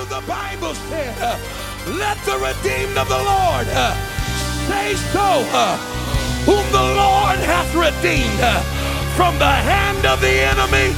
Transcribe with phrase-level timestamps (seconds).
[0.00, 0.06] you.
[0.06, 1.38] The Bible said, uh,
[1.98, 3.94] Let the redeemed of the Lord uh,
[4.68, 5.76] say so, uh,
[6.44, 8.40] whom the Lord hath redeemed
[9.16, 10.94] from the hand of the enemy.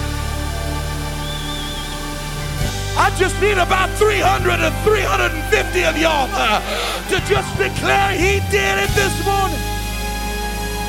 [2.94, 6.60] I just need about 300 or 350 of y'all uh,
[7.08, 9.58] to just declare He did it this morning.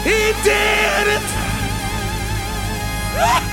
[0.04, 1.23] He did it.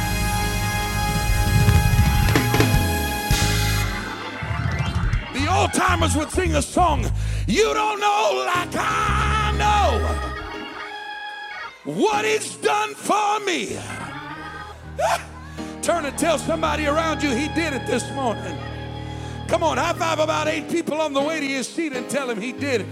[5.73, 7.05] timers would sing a song,
[7.47, 10.01] You don't know like I know
[11.92, 13.78] what He's done for me.
[15.83, 18.56] Turn and tell somebody around you he did it this morning.
[19.48, 22.30] Come on, high five about eight people on the way to your seat and tell
[22.30, 22.89] him he did it.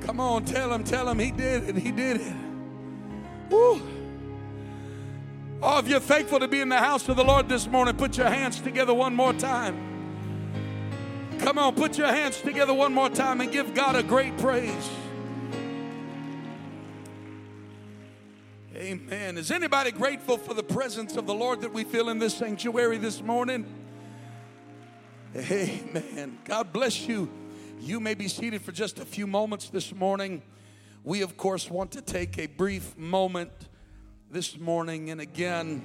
[0.00, 1.76] Come on, tell him, tell him he did it.
[1.76, 2.32] He did it.
[3.50, 3.80] Woo.
[5.68, 8.16] Oh, if you're thankful to be in the house of the Lord this morning, put
[8.16, 9.76] your hands together one more time.
[11.40, 14.88] Come on, put your hands together one more time and give God a great praise.
[18.76, 19.36] Amen.
[19.36, 22.98] Is anybody grateful for the presence of the Lord that we feel in this sanctuary
[22.98, 23.66] this morning?
[25.34, 26.38] Amen.
[26.44, 27.28] God bless you.
[27.80, 30.42] You may be seated for just a few moments this morning.
[31.02, 33.50] We, of course, want to take a brief moment
[34.36, 35.82] this morning and again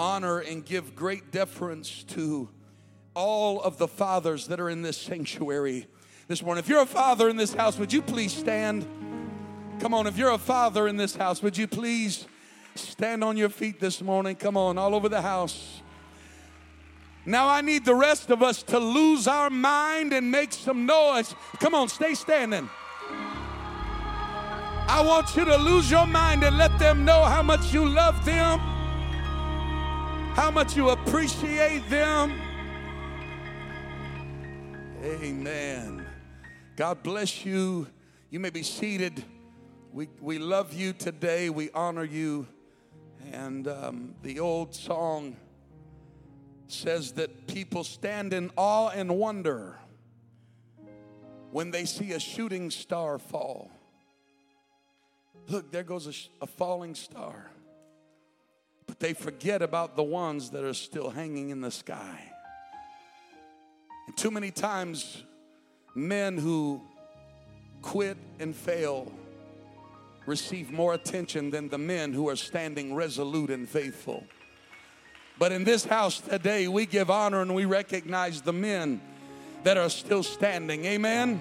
[0.00, 2.48] honor and give great deference to
[3.14, 5.86] all of the fathers that are in this sanctuary
[6.26, 6.58] this morning.
[6.58, 8.84] If you're a father in this house, would you please stand?
[9.78, 12.26] Come on, if you're a father in this house, would you please
[12.74, 14.34] stand on your feet this morning?
[14.34, 15.80] Come on, all over the house.
[17.24, 21.32] Now I need the rest of us to lose our mind and make some noise.
[21.60, 22.68] Come on, stay standing.
[24.90, 28.24] I want you to lose your mind and let them know how much you love
[28.24, 28.58] them,
[30.34, 32.40] how much you appreciate them.
[35.04, 36.06] Amen.
[36.74, 37.86] God bless you.
[38.30, 39.22] You may be seated.
[39.92, 41.50] We, we love you today.
[41.50, 42.46] We honor you.
[43.30, 45.36] And um, the old song
[46.66, 49.78] says that people stand in awe and wonder
[51.50, 53.70] when they see a shooting star fall.
[55.48, 57.50] Look, there goes a, a falling star.
[58.86, 62.32] But they forget about the ones that are still hanging in the sky.
[64.06, 65.22] And too many times,
[65.94, 66.82] men who
[67.82, 69.12] quit and fail
[70.26, 74.24] receive more attention than the men who are standing resolute and faithful.
[75.38, 79.00] But in this house today, we give honor and we recognize the men
[79.62, 80.84] that are still standing.
[80.84, 81.40] Amen.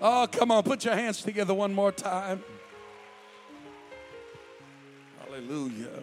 [0.00, 2.44] Oh, come on, put your hands together one more time.
[5.20, 6.02] Hallelujah.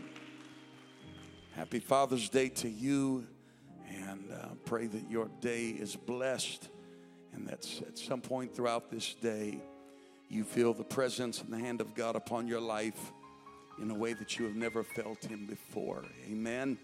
[1.56, 3.28] Happy Father's Day to you,
[3.88, 6.70] and uh, pray that your day is blessed,
[7.34, 9.62] and that at some point throughout this day,
[10.28, 13.12] you feel the presence and the hand of God upon your life
[13.80, 16.04] in a way that you have never felt Him before.
[16.28, 16.80] Amen.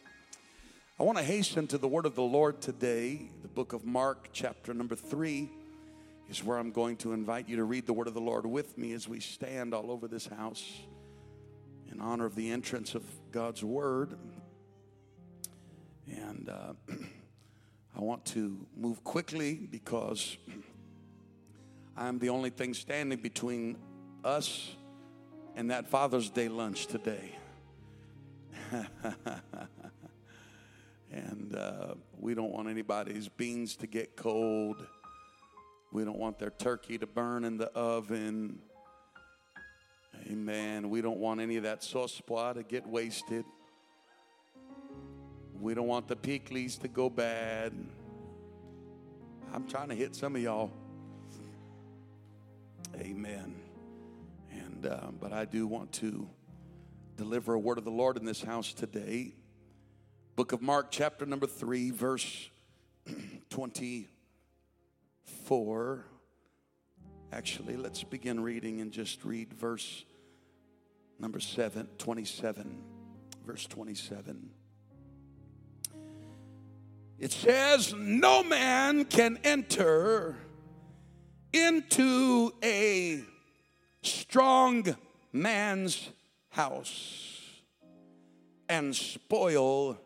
[1.00, 3.32] I want to hasten to the word of the Lord today.
[3.42, 5.50] The book of Mark, chapter number three,
[6.30, 8.78] is where I'm going to invite you to read the word of the Lord with
[8.78, 10.82] me as we stand all over this house
[11.92, 14.16] in honor of the entrance of God's word.
[16.08, 16.74] And uh,
[17.98, 20.38] I want to move quickly because
[21.98, 23.78] I'm the only thing standing between
[24.24, 24.76] us
[25.56, 27.36] and that Father's Day lunch today.
[31.12, 34.86] and uh, we don't want anybody's beans to get cold.
[35.92, 38.60] We don't want their turkey to burn in the oven.
[40.28, 40.90] Amen.
[40.90, 43.46] We don't want any of that sauce to get wasted.
[45.60, 47.74] We don't want the pickles to go bad.
[49.54, 50.72] I'm trying to hit some of y'all.
[52.96, 53.56] Amen.
[54.52, 56.30] And uh, but I do want to
[57.18, 59.34] deliver a word of the Lord in this house today.
[60.36, 62.50] Book of Mark, chapter number three, verse
[65.30, 66.06] twenty-four.
[67.32, 70.04] Actually, let's begin reading and just read verse
[71.20, 72.84] number seven, 27.
[73.46, 74.50] Verse 27.
[77.20, 80.38] It says, No man can enter
[81.54, 83.24] into a
[84.02, 84.96] strong
[85.34, 86.10] man's
[86.50, 87.42] house
[88.68, 89.98] and spoil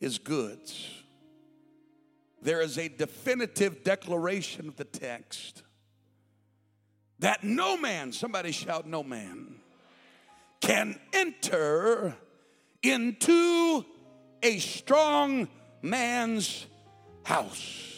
[0.00, 0.97] his goods.
[2.40, 5.62] There is a definitive declaration of the text
[7.18, 9.56] that no man, somebody shout, no man,
[10.60, 12.14] can enter
[12.82, 13.84] into
[14.42, 15.48] a strong
[15.82, 16.66] man's
[17.24, 17.88] house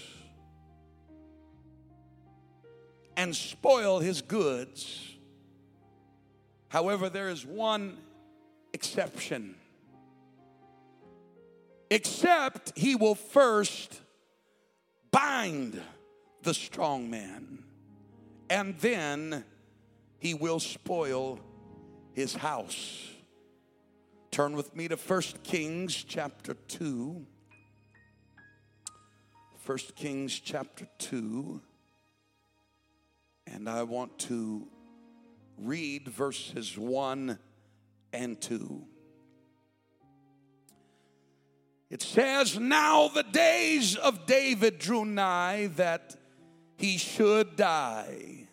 [3.16, 5.14] and spoil his goods.
[6.68, 7.98] However, there is one
[8.72, 9.56] exception.
[11.90, 14.00] Except he will first
[15.10, 15.80] bind
[16.42, 17.64] the strong man,
[18.48, 19.44] and then
[20.18, 21.38] he will spoil
[22.12, 23.10] his house.
[24.30, 27.26] Turn with me to 1 Kings chapter 2.
[29.66, 31.60] 1 Kings chapter 2.
[33.46, 34.68] And I want to
[35.58, 37.38] read verses 1
[38.12, 38.84] and 2.
[41.90, 46.16] It says, Now the days of David drew nigh that
[46.76, 48.46] he should die.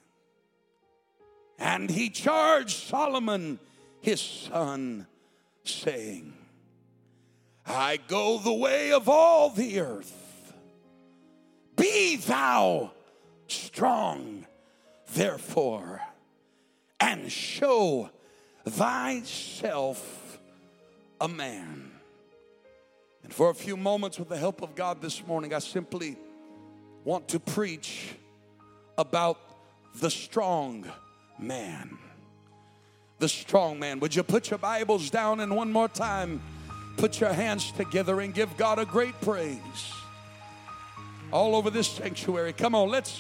[1.59, 3.59] And he charged Solomon
[4.01, 5.07] his son,
[5.63, 6.33] saying,
[7.65, 10.53] I go the way of all the earth.
[11.75, 12.91] Be thou
[13.47, 14.45] strong,
[15.13, 16.01] therefore,
[16.99, 18.09] and show
[18.65, 20.39] thyself
[21.19, 21.86] a man.
[23.27, 26.15] And for a few moments, with the help of God this morning, I simply
[27.03, 28.15] want to preach
[28.97, 29.37] about
[29.99, 30.89] the strong
[31.37, 31.97] man.
[33.19, 33.99] The strong man.
[33.99, 36.41] Would you put your Bibles down and one more time
[36.95, 39.91] put your hands together and give God a great praise?
[41.29, 42.53] All over this sanctuary.
[42.53, 43.19] Come on, let's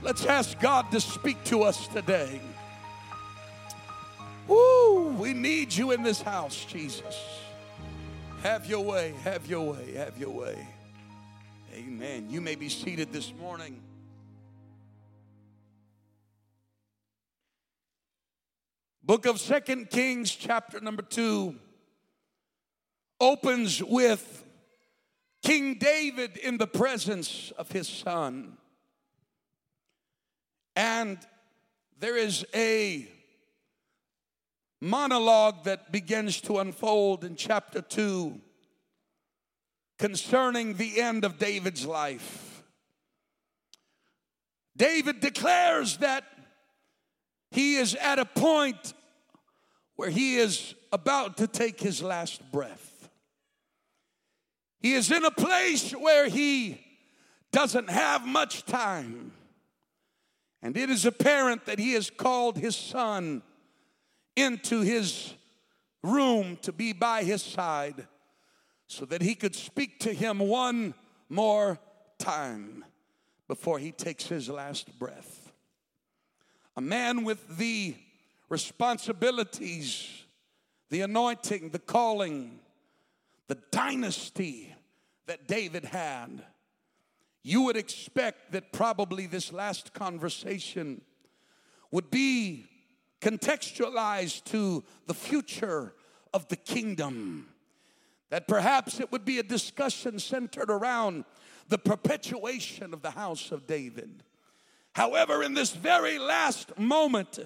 [0.00, 2.40] let's ask God to speak to us today.
[4.46, 7.41] Woo, we need you in this house, Jesus.
[8.42, 10.66] Have your way, have your way, have your way.
[11.74, 12.26] Amen.
[12.28, 13.80] You may be seated this morning.
[19.04, 21.54] Book of Second Kings, chapter number 2,
[23.20, 24.44] opens with
[25.44, 28.56] King David in the presence of his son.
[30.74, 31.16] And
[32.00, 33.06] there is a
[34.82, 38.40] monologue that begins to unfold in chapter 2
[39.96, 42.64] concerning the end of David's life.
[44.76, 46.24] David declares that
[47.52, 48.94] he is at a point
[49.94, 53.08] where he is about to take his last breath.
[54.80, 56.80] He is in a place where he
[57.52, 59.30] doesn't have much time.
[60.60, 63.42] And it is apparent that he has called his son
[64.36, 65.34] into his
[66.02, 68.06] room to be by his side
[68.86, 70.94] so that he could speak to him one
[71.28, 71.78] more
[72.18, 72.84] time
[73.48, 75.52] before he takes his last breath.
[76.76, 77.94] A man with the
[78.48, 80.24] responsibilities,
[80.90, 82.60] the anointing, the calling,
[83.48, 84.74] the dynasty
[85.26, 86.42] that David had,
[87.42, 91.00] you would expect that probably this last conversation
[91.90, 92.66] would be
[93.22, 95.94] contextualized to the future
[96.34, 97.48] of the kingdom.
[98.30, 101.24] That perhaps it would be a discussion centered around
[101.68, 104.22] the perpetuation of the house of David.
[104.94, 107.38] However, in this very last moment,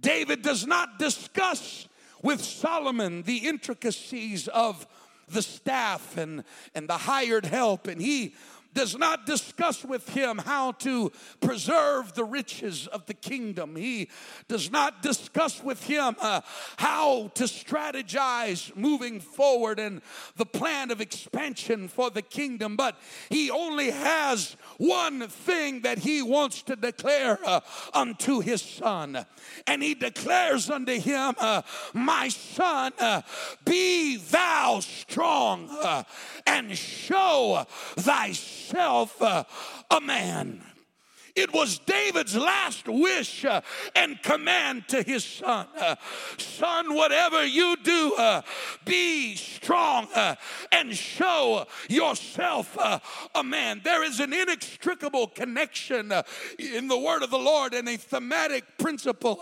[0.00, 1.88] David does not discuss
[2.22, 4.86] with Solomon the intricacies of
[5.28, 6.44] the staff and,
[6.74, 8.34] and the hired help, and he
[8.74, 11.10] does not discuss with him how to
[11.40, 13.76] preserve the riches of the kingdom.
[13.76, 14.08] He
[14.46, 16.42] does not discuss with him uh,
[16.76, 20.02] how to strategize moving forward and
[20.36, 22.76] the plan of expansion for the kingdom.
[22.76, 22.98] But
[23.30, 27.60] he only has one thing that he wants to declare uh,
[27.94, 29.24] unto his son.
[29.66, 31.62] And he declares unto him, uh,
[31.94, 33.22] My son, uh,
[33.64, 36.04] be thou strong uh,
[36.46, 39.44] and show thyself himself uh,
[39.90, 40.62] a man.
[41.34, 43.60] It was David's last wish uh,
[43.94, 45.94] and command to his son uh,
[46.36, 48.42] Son, whatever you do, uh,
[48.84, 50.34] be strong uh,
[50.72, 52.98] and show yourself uh,
[53.36, 53.82] a man.
[53.84, 56.12] There is an inextricable connection
[56.58, 59.40] in the word of the Lord and a thematic principle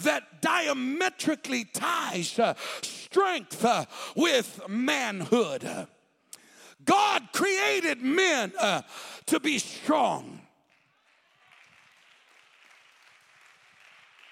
[0.00, 2.38] that diametrically ties
[2.82, 3.64] strength
[4.14, 5.88] with manhood.
[6.84, 8.82] God created men uh,
[9.26, 10.40] to be strong.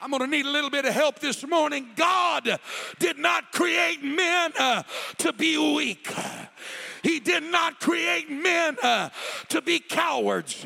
[0.02, 1.90] I'm going to need a little bit of help this morning.
[1.94, 2.58] God
[2.98, 4.82] did not create men uh,
[5.18, 6.10] to be weak.
[7.02, 9.10] He did not create men uh,
[9.48, 10.64] to be cowards.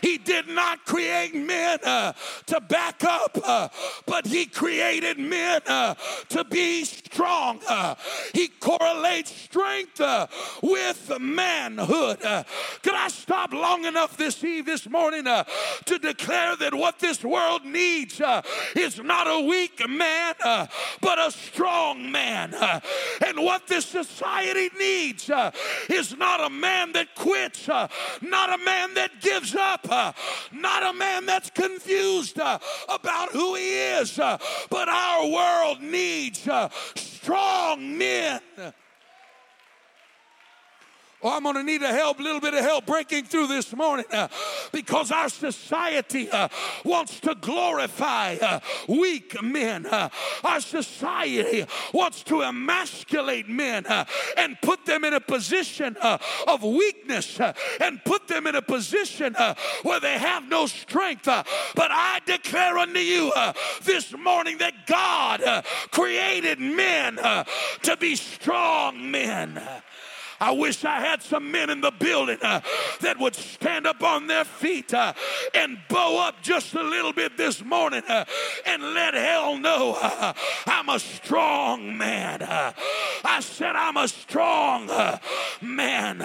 [0.00, 2.12] He did not create men uh,
[2.46, 3.68] to back up, uh,
[4.06, 5.94] but He created men uh,
[6.30, 7.60] to be strong.
[7.68, 7.94] Uh,
[8.32, 10.26] he correlates strength uh,
[10.62, 12.18] with manhood.
[12.20, 17.64] could I stop long enough this eve, this morning, to declare that what this world
[17.64, 18.20] needs
[18.74, 20.34] is not a weak man,
[21.00, 22.54] but a strong man?
[23.26, 25.30] and what this society needs
[25.88, 27.88] is not a man that quits, uh,
[28.20, 30.12] not a man that gives up, uh,
[30.52, 32.58] not a man that's confused uh,
[32.88, 34.38] about who he is, uh,
[34.70, 38.40] but our world needs uh, strong men.
[41.26, 44.04] Oh, I'm going to need a help, little bit of help breaking through this morning
[44.12, 44.28] uh,
[44.70, 46.46] because our society uh,
[46.84, 49.86] wants to glorify uh, weak men.
[49.86, 50.08] Uh,
[50.44, 54.04] our society wants to emasculate men uh,
[54.36, 56.16] and put them in a position uh,
[56.46, 57.40] of weakness
[57.80, 59.34] and put them in a position
[59.82, 61.24] where they have no strength.
[61.24, 61.44] but
[61.76, 63.32] I declare unto you
[63.82, 69.60] this morning that God created men to be strong men.
[70.40, 72.60] I wish I had some men in the building uh,
[73.00, 75.12] that would stand up on their feet uh,
[75.54, 78.24] and bow up just a little bit this morning uh,
[78.66, 80.32] and let hell know uh,
[80.66, 82.42] I'm a strong man.
[82.42, 82.72] Uh,
[83.24, 85.18] I said, I'm a strong uh,
[85.60, 86.18] man.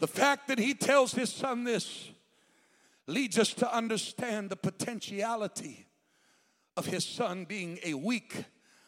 [0.00, 2.10] The fact that he tells his son this
[3.08, 5.87] leads us to understand the potentiality
[6.78, 8.44] of his son being a weak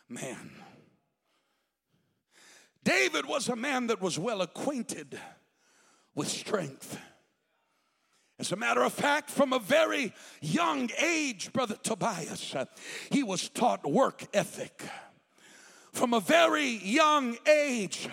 [0.08, 0.52] man.
[2.84, 5.18] David was a man that was well acquainted
[6.14, 6.96] with strength.
[8.38, 12.54] As a matter of fact, from a very young age, Brother Tobias,
[13.10, 14.82] he was taught work ethic.
[15.92, 18.08] From a very young age,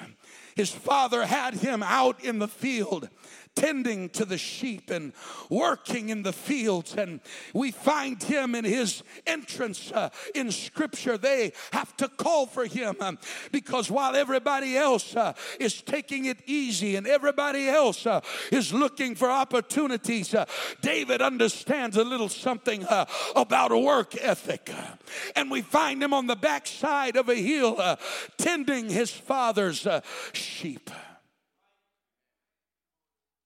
[0.55, 3.09] his father had him out in the field
[3.57, 5.13] tending to the sheep and
[5.49, 6.93] working in the fields.
[6.95, 7.19] And
[7.53, 11.17] we find him in his entrance uh, in Scripture.
[11.17, 13.17] They have to call for him um,
[13.51, 18.21] because while everybody else uh, is taking it easy and everybody else uh,
[18.51, 20.45] is looking for opportunities, uh,
[20.81, 24.69] David understands a little something uh, about work ethic.
[25.35, 27.95] And we find him on the backside of a hill uh,
[28.37, 29.87] tending his father's
[30.33, 30.91] sheep.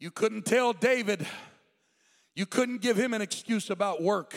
[0.01, 1.27] You couldn't tell David,
[2.33, 4.33] you couldn't give him an excuse about work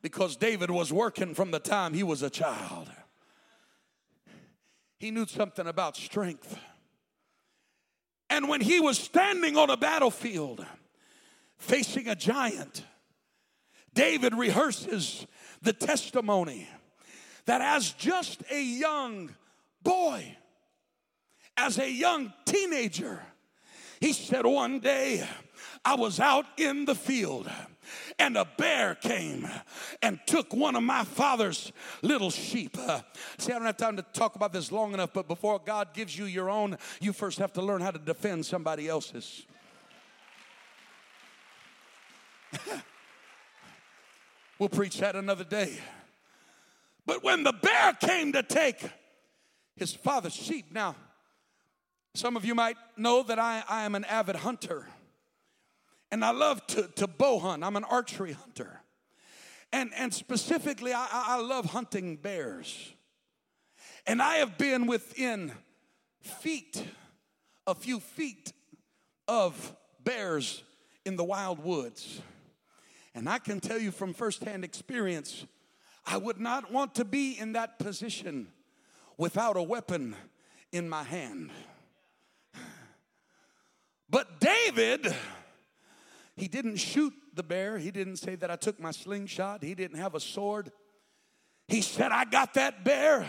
[0.00, 2.88] because David was working from the time he was a child.
[5.00, 6.56] He knew something about strength.
[8.30, 10.64] And when he was standing on a battlefield
[11.58, 12.84] facing a giant,
[13.92, 15.26] David rehearses
[15.62, 16.68] the testimony
[17.46, 19.34] that as just a young
[19.82, 20.36] boy,
[21.56, 23.20] as a young teenager,
[24.04, 25.26] he said, One day
[25.82, 27.50] I was out in the field
[28.18, 29.48] and a bear came
[30.02, 32.76] and took one of my father's little sheep.
[32.78, 33.00] Uh,
[33.38, 36.18] see, I don't have time to talk about this long enough, but before God gives
[36.18, 39.46] you your own, you first have to learn how to defend somebody else's.
[44.58, 45.78] we'll preach that another day.
[47.06, 48.84] But when the bear came to take
[49.76, 50.94] his father's sheep, now,
[52.14, 54.86] some of you might know that I, I am an avid hunter.
[56.10, 57.64] And I love to, to bow hunt.
[57.64, 58.80] I'm an archery hunter.
[59.72, 62.92] And, and specifically, I, I love hunting bears.
[64.06, 65.52] And I have been within
[66.20, 66.84] feet,
[67.66, 68.52] a few feet
[69.26, 70.62] of bears
[71.04, 72.20] in the wild woods.
[73.14, 75.46] And I can tell you from firsthand experience,
[76.06, 78.48] I would not want to be in that position
[79.16, 80.14] without a weapon
[80.70, 81.50] in my hand.
[84.14, 85.12] But David,
[86.36, 87.78] he didn't shoot the bear.
[87.78, 89.64] He didn't say that I took my slingshot.
[89.64, 90.70] He didn't have a sword.
[91.66, 93.26] He said, I got that bear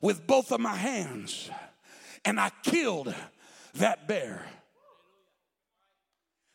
[0.00, 1.50] with both of my hands
[2.24, 3.12] and I killed
[3.74, 4.46] that bear.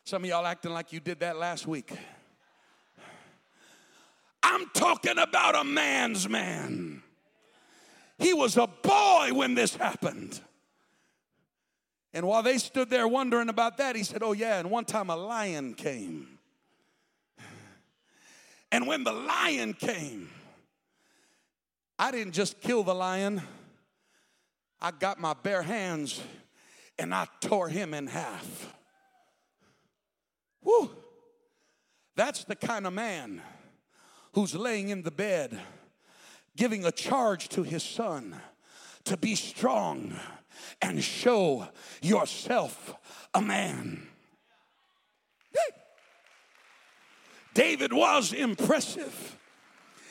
[0.05, 1.91] Some of y'all acting like you did that last week.
[4.41, 7.03] I'm talking about a man's man.
[8.19, 10.39] He was a boy when this happened.
[12.13, 15.09] And while they stood there wondering about that, he said, Oh, yeah, and one time
[15.09, 16.27] a lion came.
[18.71, 20.31] And when the lion came,
[21.99, 23.43] I didn't just kill the lion,
[24.81, 26.21] I got my bare hands
[26.97, 28.73] and I tore him in half.
[30.61, 30.89] Whew.
[32.15, 33.41] That's the kind of man
[34.33, 35.59] who's laying in the bed
[36.55, 38.35] giving a charge to his son
[39.05, 40.13] to be strong
[40.83, 41.67] and show
[42.01, 42.93] yourself
[43.33, 44.05] a man.
[47.53, 49.37] David was impressive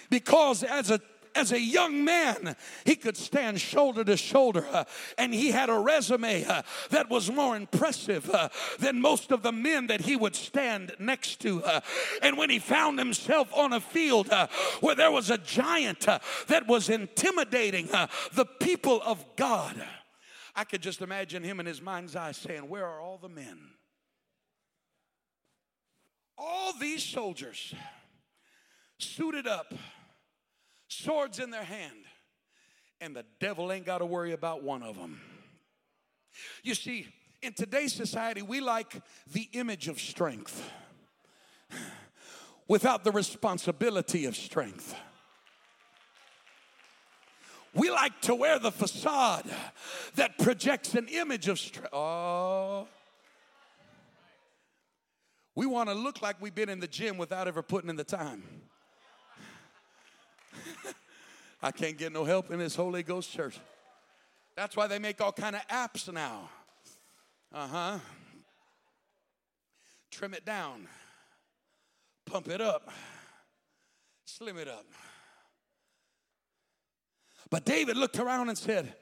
[0.09, 1.01] because as a
[1.35, 4.85] as a young man, he could stand shoulder to shoulder, uh,
[5.17, 6.61] and he had a resume uh,
[6.91, 11.41] that was more impressive uh, than most of the men that he would stand next
[11.41, 11.65] to.
[11.65, 11.81] Uh.
[12.21, 14.47] and when he found himself on a field uh,
[14.81, 17.87] where there was a giant uh, that was intimidating
[18.35, 19.83] the people of God,
[20.55, 23.59] I could just imagine him in his mind's eye saying, Where are all the men?
[26.37, 27.75] All these soldiers
[28.99, 29.73] suited up,
[30.89, 32.05] swords in their hand,
[33.01, 35.21] and the devil ain't got to worry about one of them.
[36.63, 37.09] You see,
[37.43, 39.01] in today's society, we like
[39.33, 40.71] the image of strength
[42.69, 44.95] without the responsibility of strength.
[47.75, 49.45] We like to wear the facade
[50.17, 51.93] that projects an image of strength.
[51.93, 52.87] Oh.
[55.55, 58.05] We want to look like we've been in the gym without ever putting in the
[58.05, 58.43] time.
[61.63, 63.59] I can't get no help in this Holy Ghost church.
[64.57, 66.51] That's why they make all kind of apps now.
[67.55, 67.99] Uh-huh.
[70.11, 70.89] Trim it down.
[72.27, 72.91] Pump it up.
[74.25, 74.85] Slim it up.
[77.53, 78.95] But David looked around and said,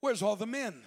[0.00, 0.82] Where's all the men?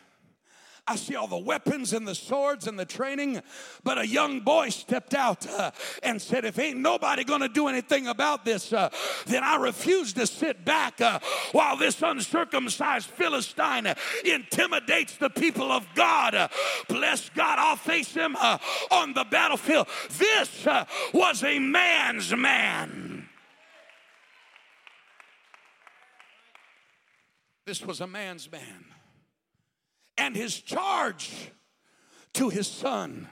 [0.86, 3.42] I see all the weapons and the swords and the training.
[3.82, 5.72] But a young boy stepped out uh,
[6.04, 8.90] and said, If ain't nobody gonna do anything about this, uh,
[9.26, 11.20] then I refuse to sit back uh,
[11.54, 13.94] while this uncircumcised Philistine
[14.26, 16.36] intimidates the people of God.
[16.36, 16.50] Uh,
[16.90, 18.58] bless God, I'll face him uh,
[18.92, 19.88] on the battlefield.
[20.18, 20.84] This uh,
[21.14, 23.11] was a man's man.
[27.66, 28.86] This was a man's man
[30.18, 31.52] and his charge
[32.34, 33.28] to his son.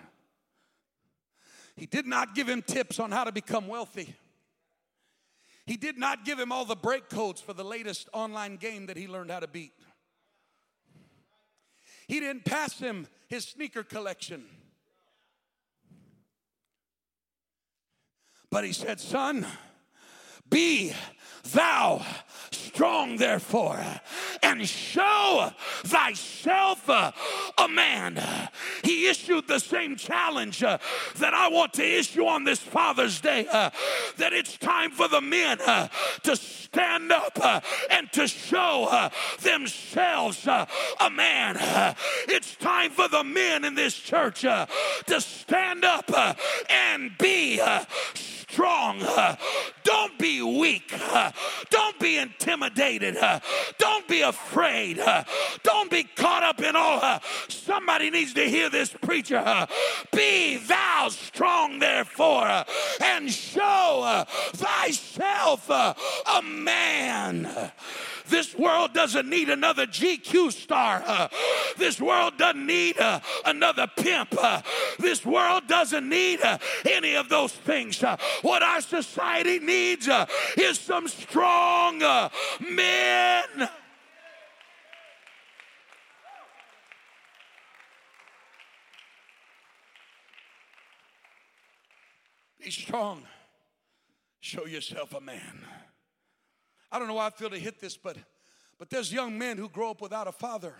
[1.75, 4.15] He did not give him tips on how to become wealthy.
[5.65, 8.97] He did not give him all the break codes for the latest online game that
[8.97, 9.73] he learned how to beat.
[12.08, 14.45] He didn't pass him his sneaker collection.
[18.49, 19.45] But he said, Son,
[20.49, 20.91] be
[21.43, 22.06] thou
[22.52, 23.84] strong, therefore,
[24.41, 25.52] and show
[25.84, 27.12] thyself uh,
[27.58, 28.21] a man.
[28.84, 30.78] He issued the same challenge uh,
[31.17, 33.69] that I want to issue on this Father's Day uh,
[34.17, 35.89] that it's time for the men uh,
[36.23, 39.10] to stand up uh, and to show uh,
[39.41, 40.67] themselves a
[41.12, 41.58] man.
[42.28, 44.67] It's time for the men in this church to
[45.19, 46.10] stand up
[46.69, 47.60] and be
[48.13, 48.99] strong.
[49.89, 50.93] Don't be weak.
[51.71, 53.17] Don't be intimidated.
[53.80, 55.02] Don't be afraid.
[55.63, 57.19] Don't be caught up in all.
[57.47, 59.67] Somebody needs to hear this preacher.
[60.13, 62.65] Be thou strong, therefore,
[63.02, 65.95] and show thyself a
[66.43, 67.71] man.
[68.30, 71.04] This world doesn't need another GQ star.
[71.06, 71.28] Uh,
[71.78, 74.36] this world doesn't need uh, another pimp.
[74.38, 74.62] Uh,
[75.00, 78.04] this world doesn't need uh, any of those things.
[78.04, 80.26] Uh, what our society needs uh,
[80.58, 82.00] is some strong
[82.60, 83.70] men.
[92.63, 93.24] Be strong.
[94.42, 95.65] Show yourself a man.
[96.91, 98.17] I don't know why I feel to hit this, but
[98.80, 100.73] but there's young men who grow up without a father.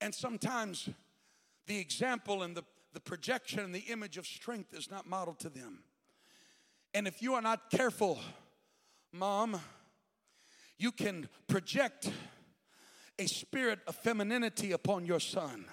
[0.00, 0.88] And sometimes
[1.66, 5.50] the example and the, the projection and the image of strength is not modeled to
[5.50, 5.80] them.
[6.94, 8.18] And if you are not careful,
[9.12, 9.60] mom,
[10.78, 12.10] you can project
[13.18, 15.66] a spirit of femininity upon your son.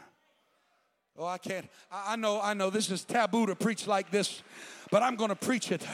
[1.18, 1.70] Oh, I can't.
[1.90, 4.44] I know, I know this is taboo to preach like this,
[4.92, 5.88] but I'm going to preach it.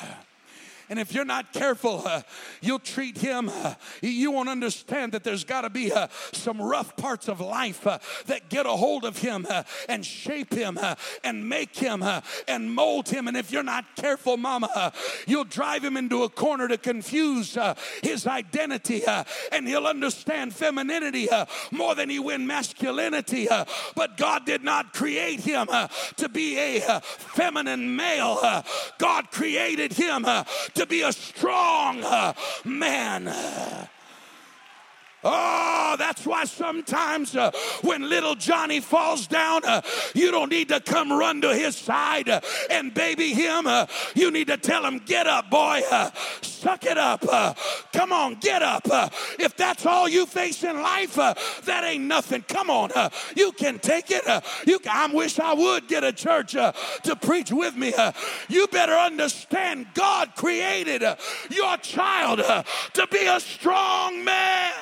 [0.91, 2.21] And if you're not careful, uh,
[2.59, 6.97] you'll treat him, uh, you won't understand that there's got to be uh, some rough
[6.97, 10.95] parts of life uh, that get a hold of him uh, and shape him uh,
[11.23, 12.03] and make him
[12.45, 13.29] and mold him.
[13.29, 14.91] And if you're not careful, mama,
[15.25, 17.57] you'll drive him into a corner to confuse
[18.03, 19.03] his identity
[19.53, 21.29] and he'll understand femininity
[21.71, 23.47] more than he will masculinity.
[23.95, 25.67] but God did not create him
[26.17, 28.63] to be a feminine male,
[28.97, 32.03] God created him to to be a strong
[32.65, 33.31] man.
[35.23, 37.51] Oh, that's why sometimes uh,
[37.83, 39.81] when little Johnny falls down, uh,
[40.15, 43.67] you don't need to come run to his side uh, and baby him.
[43.67, 45.81] Uh, you need to tell him, Get up, boy.
[45.91, 46.09] Uh,
[46.41, 47.23] suck it up.
[47.29, 47.53] Uh,
[47.93, 48.87] Come on, get up.
[49.37, 52.41] If that's all you face in life, that ain't nothing.
[52.47, 52.89] Come on,
[53.35, 54.23] you can take it.
[54.65, 56.73] You, can, I wish I would get a church to
[57.21, 57.93] preach with me.
[58.47, 61.03] You better understand God created
[61.49, 62.39] your child
[62.93, 64.73] to be a strong man.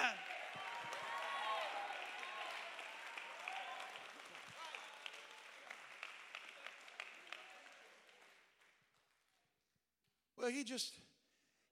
[10.51, 10.93] He just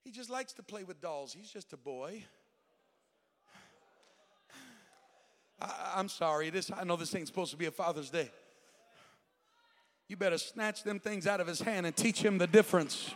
[0.04, 1.32] he just likes to play with dolls.
[1.32, 2.24] He's just a boy.
[5.60, 6.50] I, am sorry.
[6.50, 8.30] This I know this ain't supposed to be a Father's Day.
[10.08, 13.14] You better snatch them things out of his hand and teach him the difference.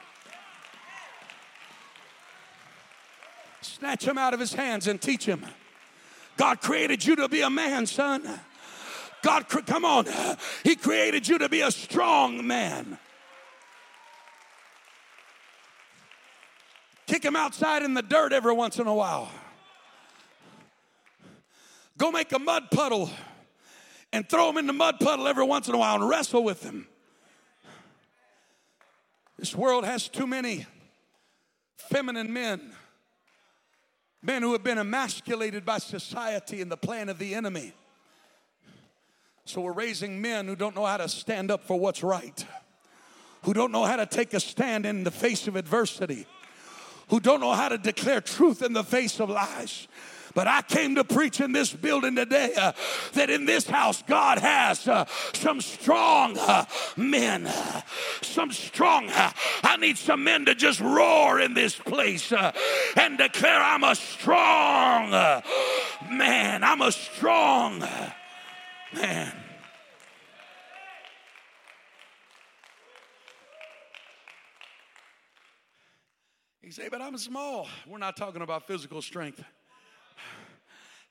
[3.62, 5.46] Snatch him out of his hands and teach him.
[6.36, 8.22] God created you to be a man, son.
[9.22, 10.06] God, come on.
[10.64, 12.98] He created you to be a strong man.
[17.12, 19.30] Kick him outside in the dirt every once in a while.
[21.98, 23.10] Go make a mud puddle
[24.14, 26.62] and throw him in the mud puddle every once in a while and wrestle with
[26.62, 26.88] him.
[29.38, 30.64] This world has too many
[31.76, 32.72] feminine men,
[34.22, 37.74] men who have been emasculated by society and the plan of the enemy.
[39.44, 42.42] So we're raising men who don't know how to stand up for what's right,
[43.42, 46.26] who don't know how to take a stand in the face of adversity
[47.08, 49.88] who don't know how to declare truth in the face of lies.
[50.34, 52.72] But I came to preach in this building today uh,
[53.12, 56.64] that in this house God has uh, some strong uh,
[56.96, 57.52] men.
[58.22, 62.52] some strong, uh, I need some men to just roar in this place uh,
[62.96, 65.42] and declare, I'm a strong uh,
[66.10, 66.64] man.
[66.64, 67.80] I'm a strong
[68.94, 69.32] man.
[76.62, 77.66] You say, but I'm small.
[77.88, 79.42] We're not talking about physical strength.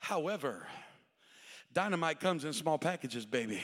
[0.00, 0.66] However,
[1.74, 3.60] dynamite comes in small packages, baby.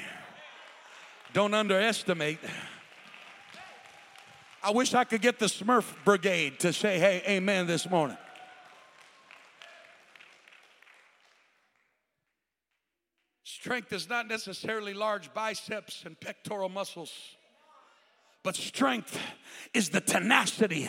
[1.33, 2.41] Don't underestimate.
[4.63, 8.19] I wish I could get the Smurf Brigade to say, hey, amen this morning.
[13.45, 17.38] Strength is not necessarily large biceps and pectoral muscles.
[18.43, 19.19] But strength
[19.75, 20.89] is the tenacity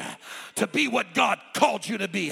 [0.55, 2.31] to be what God called you to be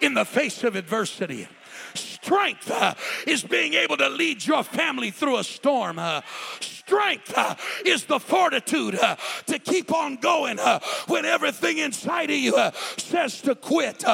[0.00, 1.48] in the face of adversity.
[1.94, 2.94] Strength uh,
[3.26, 5.98] is being able to lead your family through a storm.
[5.98, 6.22] Uh,
[6.60, 8.98] strength uh, is the fortitude
[9.46, 10.58] to keep on going
[11.06, 12.56] when everything inside of you
[12.96, 14.04] says to quit.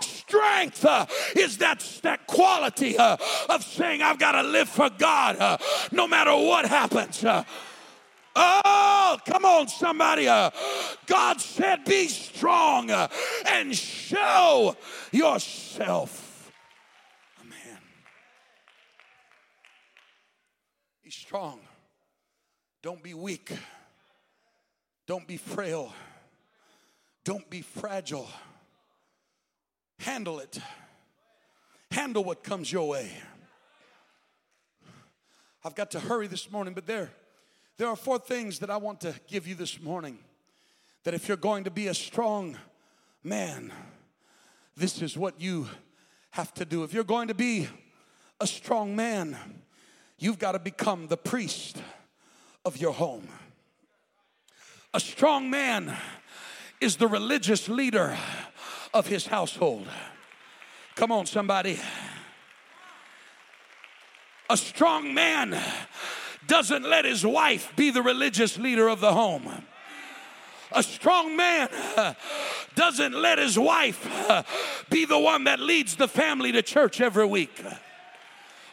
[0.00, 0.86] strength
[1.36, 5.60] is that, that quality of saying, I've got to live for God
[5.92, 7.24] no matter what happens.
[8.40, 10.28] Oh, come on, somebody.
[10.28, 10.50] Uh,
[11.06, 13.08] God said, Be strong uh,
[13.46, 14.76] and show
[15.12, 16.52] yourself
[17.40, 17.78] a man.
[21.02, 21.60] Be strong.
[22.82, 23.52] Don't be weak.
[25.06, 25.92] Don't be frail.
[27.24, 28.28] Don't be fragile.
[30.00, 30.58] Handle it.
[31.90, 33.10] Handle what comes your way.
[35.64, 37.10] I've got to hurry this morning, but there
[37.78, 40.18] there are four things that I want to give you this morning.
[41.04, 42.56] That if you're going to be a strong
[43.22, 43.72] man,
[44.76, 45.68] this is what you
[46.30, 46.82] have to do.
[46.82, 47.68] If you're going to be
[48.40, 49.38] a strong man,
[50.18, 51.80] you've got to become the priest
[52.64, 53.28] of your home.
[54.92, 55.96] A strong man
[56.80, 58.16] is the religious leader
[58.92, 59.86] of his household.
[60.96, 61.78] Come on, somebody.
[64.50, 65.60] A strong man
[66.48, 69.48] doesn't let his wife be the religious leader of the home.
[70.72, 72.14] A strong man uh,
[72.74, 74.42] doesn't let his wife uh,
[74.90, 77.62] be the one that leads the family to church every week.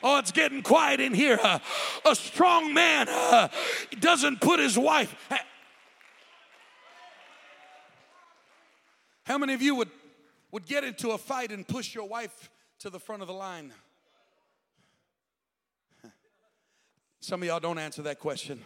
[0.04, 1.40] Oh, it's getting quiet in here.
[1.42, 1.60] Uh,
[2.06, 3.08] a strong man
[4.00, 5.16] doesn't put his wife.
[9.26, 9.90] How many of you would,
[10.52, 13.74] would get into a fight and push your wife to the front of the line?
[17.26, 18.62] Some of y'all don't answer that question.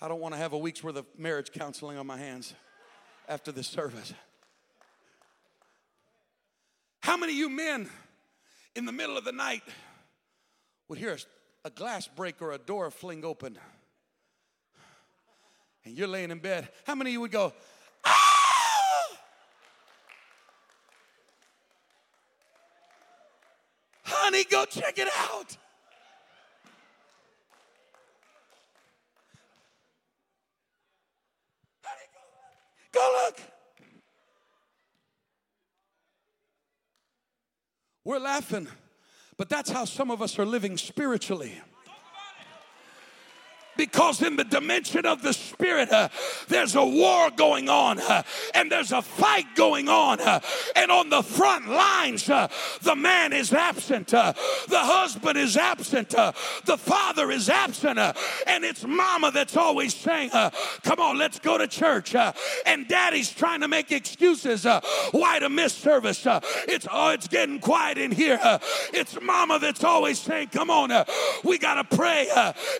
[0.00, 2.54] I don't want to have a week's worth of marriage counseling on my hands
[3.28, 4.14] after this service.
[7.00, 7.90] How many of you men
[8.76, 9.64] in the middle of the night
[10.86, 11.18] would hear
[11.64, 13.58] a, glass break or a door fling open?
[15.84, 16.68] And you're laying in bed.
[16.86, 17.52] How many of you would go,
[18.04, 19.18] ah!
[24.04, 25.56] Honey, go check it out.
[32.98, 33.40] Go look.
[38.08, 38.68] We're laughing,
[39.36, 41.52] but that's how some of us are living spiritually
[43.78, 46.08] because in the dimension of the spirit uh,
[46.48, 48.22] there's a war going on uh,
[48.54, 50.40] and there's a fight going on uh,
[50.76, 52.48] and on the front lines uh,
[52.82, 54.32] the man is absent uh,
[54.68, 56.32] the husband is absent uh,
[56.66, 57.98] the father is absent
[58.46, 60.28] and it's mama that's always saying
[60.82, 62.16] come on let's go to church
[62.66, 64.66] and daddy's trying to make excuses
[65.12, 66.26] why to miss service?
[66.66, 68.40] It's oh it's getting quiet in here
[68.92, 70.90] it's mama that's always saying come on
[71.44, 72.26] we gotta pray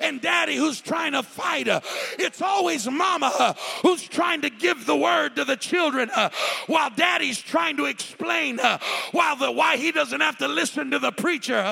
[0.00, 1.68] and daddy who's trying to fight.
[2.18, 6.10] It's always mama who's trying to give the word to the children
[6.66, 8.58] while daddy's trying to explain
[9.12, 11.62] while the why he doesn't have to listen to the preacher.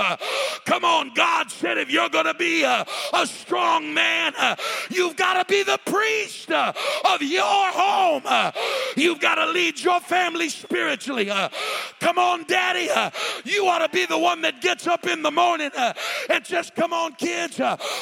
[0.67, 4.35] Come on, God said if you're going to be a, a, strong man,
[4.91, 8.23] you've got to be the priest of your home.
[8.97, 11.31] You've got to lead your family spiritually.
[12.01, 12.89] Come on, daddy.
[13.45, 16.93] You ought to be the one that gets up in the morning and just come
[16.93, 17.61] on, kids.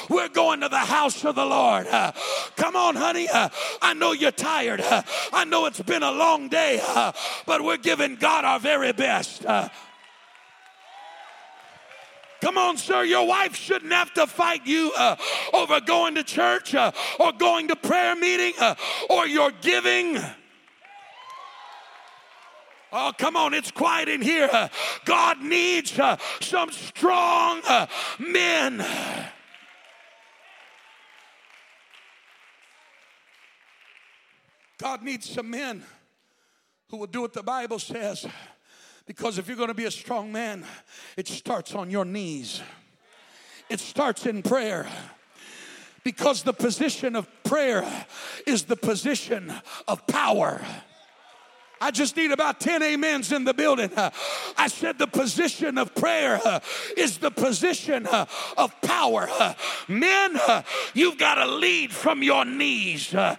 [0.09, 1.87] We're going to the house of the Lord.
[1.87, 2.13] Uh,
[2.57, 3.29] come on, honey.
[3.29, 3.49] Uh,
[3.83, 4.81] I know you're tired.
[4.81, 5.03] Uh,
[5.33, 7.13] I know it's been a long day, uh,
[7.47, 9.45] but we're giving God our very best.
[9.45, 9.69] Uh.
[12.41, 13.05] Come on, sir.
[13.05, 15.17] Your wife shouldn't have to fight you uh,
[15.53, 18.75] over going to church uh, or going to prayer meeting uh,
[19.09, 20.19] or your giving.
[22.97, 24.71] Oh, come on, it's quiet in here.
[25.05, 27.89] God needs uh, some strong uh,
[28.21, 28.87] men.
[34.79, 35.83] God needs some men
[36.89, 38.29] who will do what the Bible says.
[39.07, 40.65] Because if you're going to be a strong man,
[41.17, 42.63] it starts on your knees,
[43.69, 44.87] it starts in prayer.
[46.05, 47.85] Because the position of prayer
[48.47, 49.53] is the position
[49.89, 50.65] of power.
[51.85, 53.93] I just need about 10 amens in the building.
[53.95, 54.09] Uh,
[54.57, 56.61] I said the position of prayer uh,
[56.97, 58.25] is the position uh,
[58.57, 59.29] of power.
[59.29, 59.53] Uh,
[59.87, 60.63] men, uh,
[60.95, 63.15] you've got to lead from your knees.
[63.15, 63.37] Uh,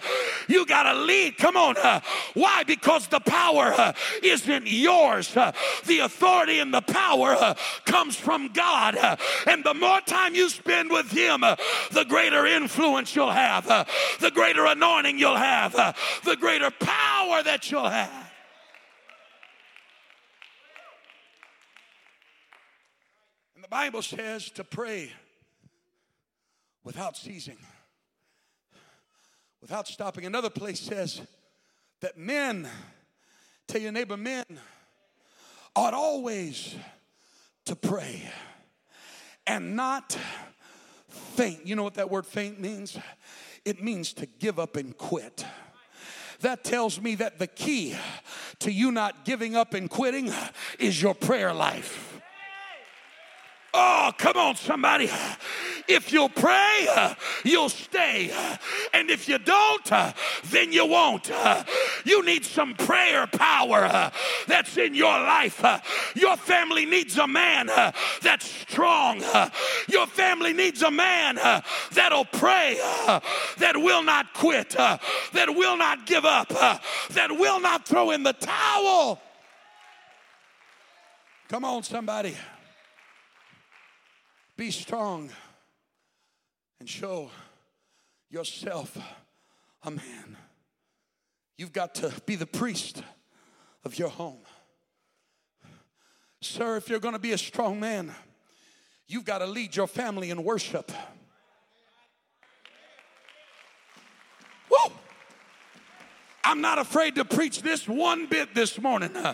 [0.47, 1.39] you got to lead.
[1.39, 1.75] Come on.
[2.35, 2.63] Why?
[2.63, 5.33] Because the power isn't yours.
[5.33, 7.55] The authority and the power
[7.85, 8.95] comes from God.
[9.47, 13.65] And the more time you spend with Him, the greater influence you'll have,
[14.19, 15.73] the greater anointing you'll have,
[16.23, 18.34] the greater power that you'll have.
[23.65, 25.11] The Bible says to pray
[26.83, 27.57] without ceasing,
[29.59, 30.23] without stopping.
[30.23, 31.19] Another place says
[32.01, 32.69] that men,
[33.67, 34.45] tell your neighbor, men
[35.75, 36.75] ought always
[37.65, 38.29] to pray
[39.47, 40.15] and not
[41.09, 41.65] faint.
[41.65, 42.99] You know what that word faint means?
[43.65, 45.43] It means to give up and quit.
[46.41, 47.95] That tells me that the key
[48.59, 50.31] to you not giving up and quitting
[50.77, 52.14] is your prayer life.
[53.77, 55.09] Oh, come on, somebody.
[55.87, 56.87] If you'll pray,
[57.43, 58.31] you'll stay.
[58.93, 59.85] And if you don't,
[60.45, 61.29] then you won't.
[62.05, 64.11] You need some prayer power
[64.47, 65.61] that's in your life.
[66.15, 67.69] Your family needs a man
[68.21, 69.21] that's strong.
[69.89, 71.35] Your family needs a man
[71.91, 72.77] that'll pray,
[73.57, 78.33] that will not quit, that will not give up, that will not throw in the
[78.33, 79.21] towel.
[81.49, 82.35] Come on, somebody.
[84.57, 85.29] Be strong
[86.79, 87.29] and show
[88.29, 88.97] yourself
[89.83, 90.37] a man.
[91.57, 93.03] You've got to be the priest
[93.83, 94.39] of your home.
[96.41, 98.13] Sir, if you're going to be a strong man,
[99.07, 100.91] you've got to lead your family in worship.
[104.69, 104.91] Woo!
[106.45, 109.15] I'm not afraid to preach this one bit this morning.
[109.17, 109.33] Uh,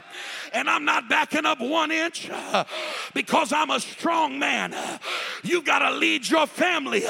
[0.53, 2.63] and I'm not backing up one inch uh,
[3.13, 4.73] because I'm a strong man.
[4.73, 4.97] Uh,
[5.43, 7.03] you got to lead your family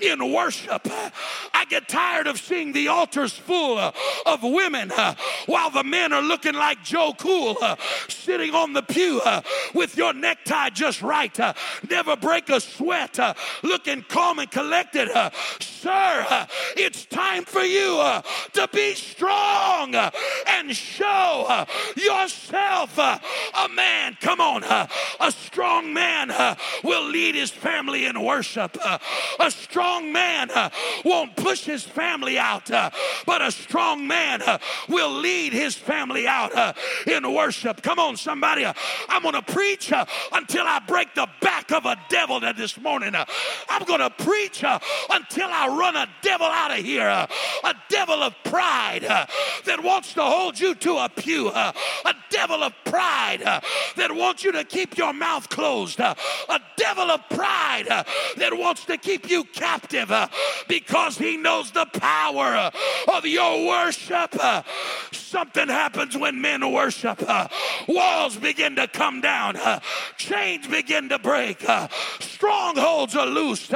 [0.00, 0.86] in worship.
[1.52, 4.92] I get tired of seeing the altars full of women
[5.46, 7.56] while the men are looking like Joe Cool
[8.08, 9.20] sitting on the pew
[9.74, 11.36] with your necktie just right.
[11.88, 13.18] Never break a sweat,
[13.64, 15.08] looking calm and collected.
[15.60, 17.96] Sir, it's time for you
[18.52, 20.10] to be strong strong uh,
[20.46, 21.64] and show uh,
[21.96, 23.18] yourself uh,
[23.64, 24.16] a man.
[24.20, 26.30] Come on, a strong man
[26.84, 28.76] will lead his family in worship.
[29.38, 30.50] A strong man
[31.04, 34.42] won't push his family out, but a strong man
[34.88, 36.76] will lead his family out
[37.06, 37.82] in worship.
[37.82, 38.66] Come on, somebody.
[39.08, 39.92] I'm going to preach
[40.32, 43.14] until I break the back of a devil that this morning.
[43.68, 48.34] I'm going to preach until I run a devil out of here, a devil of
[48.44, 49.04] pride,
[49.64, 51.72] that wants to hold you to a pew, uh,
[52.04, 53.60] a devil of pride uh,
[53.96, 56.14] that wants you to keep your mouth closed, uh,
[56.48, 58.04] a devil of pride uh,
[58.36, 60.28] that wants to keep you captive uh,
[60.68, 62.70] because he knows the power uh,
[63.14, 64.34] of your worship.
[65.12, 67.22] Something happens when men worship.
[67.88, 69.56] Walls begin to come down,
[70.16, 71.64] chains begin to break,
[72.18, 73.72] strongholds are loosed.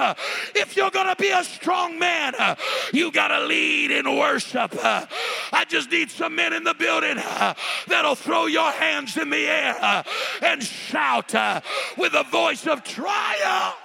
[0.55, 2.35] If you're going to be a strong man,
[2.93, 4.75] you got to lead in worship.
[5.55, 7.55] I just need some men in the building uh,
[7.87, 10.03] that'll throw your hands in the air uh,
[10.43, 11.61] and shout uh,
[11.97, 13.77] with a voice of triumph.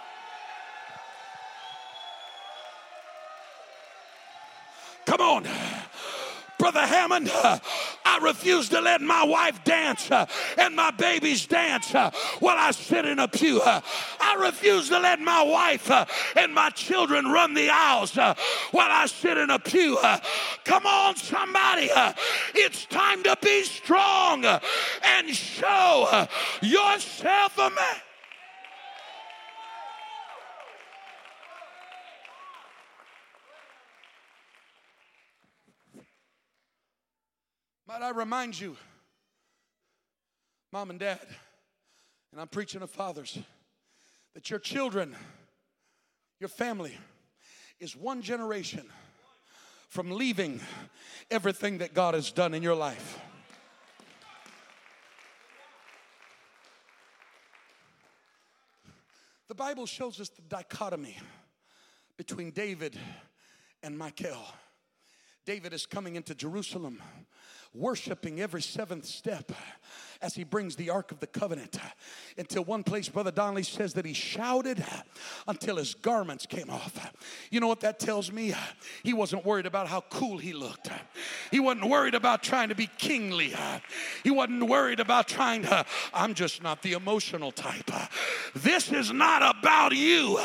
[5.05, 5.47] Come on.
[6.59, 12.71] Brother Hammond, I refuse to let my wife dance and my babies dance while I
[12.71, 13.61] sit in a pew.
[13.63, 15.89] I refuse to let my wife
[16.35, 18.35] and my children run the aisles while
[18.91, 19.97] I sit in a pew.
[20.65, 21.89] come on, somebody.
[22.53, 26.27] it's time to be strong and show
[26.61, 28.08] yourself a man.
[37.89, 38.77] Might I remind you,
[40.71, 41.25] mom and dad,
[42.31, 43.39] and I'm preaching to fathers,
[44.35, 45.15] that your children,
[46.39, 46.95] your family,
[47.79, 48.85] is one generation
[49.87, 50.59] from leaving
[51.31, 53.19] everything that God has done in your life.
[59.47, 61.17] The Bible shows us the dichotomy
[62.17, 62.99] between David
[63.81, 64.45] and Michal.
[65.43, 67.01] David is coming into Jerusalem
[67.73, 69.51] worshiping every seventh step
[70.21, 71.79] as he brings the Ark of the Covenant.
[72.37, 74.83] Until one place, Brother Donnelly says that he shouted
[75.47, 77.13] until his garments came off.
[77.49, 78.53] You know what that tells me?
[79.03, 80.89] He wasn't worried about how cool he looked.
[81.51, 83.53] He wasn't worried about trying to be kingly.
[84.23, 87.89] He wasn't worried about trying to, I'm just not the emotional type.
[88.55, 90.37] This is not about you.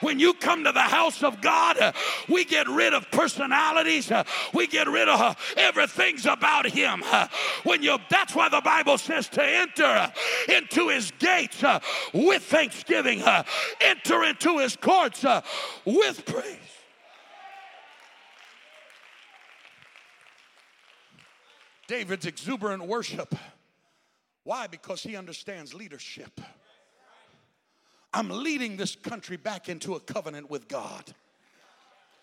[0.00, 1.94] When you come to the house of God,
[2.28, 4.12] we get rid of personalities,
[4.54, 7.02] we get rid of everything's about Him.
[7.64, 10.12] When you, that's why the Bible says to enter
[10.48, 11.80] into his gates uh,
[12.12, 13.42] with thanksgiving, uh,
[13.80, 15.42] enter into his courts uh,
[15.84, 16.56] with praise.
[21.88, 23.34] David's exuberant worship.
[24.44, 24.68] Why?
[24.68, 26.40] Because he understands leadership.
[28.12, 31.14] I'm leading this country back into a covenant with God.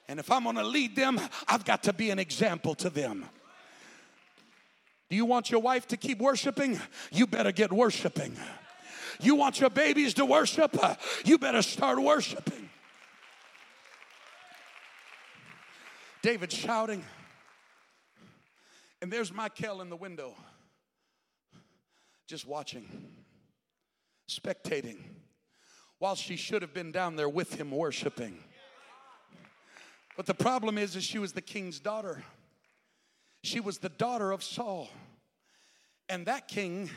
[0.08, 3.26] And if I'm gonna lead them, I've got to be an example to them.
[5.10, 6.80] Do you want your wife to keep worshiping?
[7.12, 8.36] You better get worshiping.
[9.22, 10.76] You want your babies to worship?
[11.26, 12.70] You better start worshiping.
[16.22, 17.06] David shouting,
[19.02, 20.36] and there's Michal in the window,
[22.28, 22.90] just watching,
[24.30, 24.98] spectating,
[26.00, 28.40] while she should have been down there with him worshiping.
[30.18, 32.24] But the problem is, is she was the king's daughter.
[33.44, 34.90] She was the daughter of Saul.
[36.10, 36.90] And that king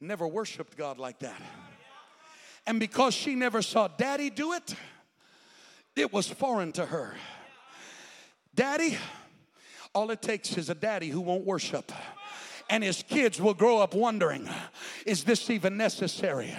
[0.00, 1.40] never worshiped God like that.
[2.66, 4.74] And because she never saw daddy do it,
[5.96, 7.14] it was foreign to her.
[8.54, 8.96] Daddy,
[9.94, 11.90] all it takes is a daddy who won't worship.
[12.70, 14.48] And his kids will grow up wondering,
[15.04, 16.54] is this even necessary?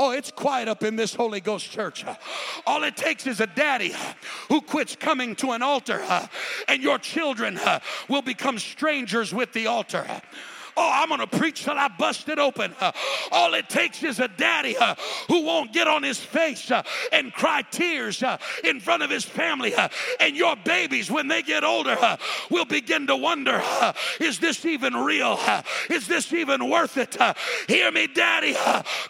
[0.00, 2.04] Oh, it's quiet up in this Holy Ghost church.
[2.66, 3.92] All it takes is a daddy
[4.48, 6.00] who quits coming to an altar,
[6.68, 7.58] and your children
[8.08, 10.06] will become strangers with the altar.
[10.80, 12.72] Oh, I'm going to preach till I bust it open.
[12.80, 12.92] Uh,
[13.32, 14.94] all it takes is a daddy uh,
[15.26, 19.24] who won't get on his face uh, and cry tears uh, in front of his
[19.24, 19.74] family.
[19.74, 19.88] Uh,
[20.20, 22.16] and your babies, when they get older, uh,
[22.48, 23.60] will begin to wonder
[24.20, 25.36] is this even real?
[25.90, 27.16] is this even worth it?
[27.66, 28.54] hear me, daddy.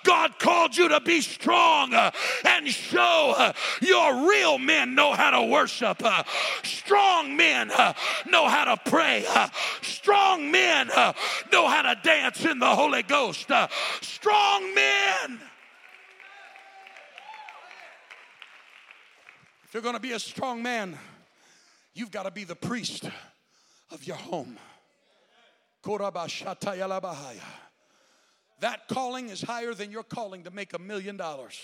[0.05, 3.53] God called you to be strong and show
[3.83, 6.03] your real men know how to worship.
[6.63, 7.69] strong men
[8.31, 9.27] know how to pray.
[9.83, 10.89] strong men
[11.53, 13.51] know know how to dance in the Holy Ghost.
[13.51, 13.67] Uh,
[14.01, 15.41] strong men.
[19.65, 20.97] If you're going to be a strong man,
[21.95, 23.11] you've got to be the priest
[23.91, 24.57] of your home.
[28.61, 31.61] That calling is higher than your calling to make a million dollars.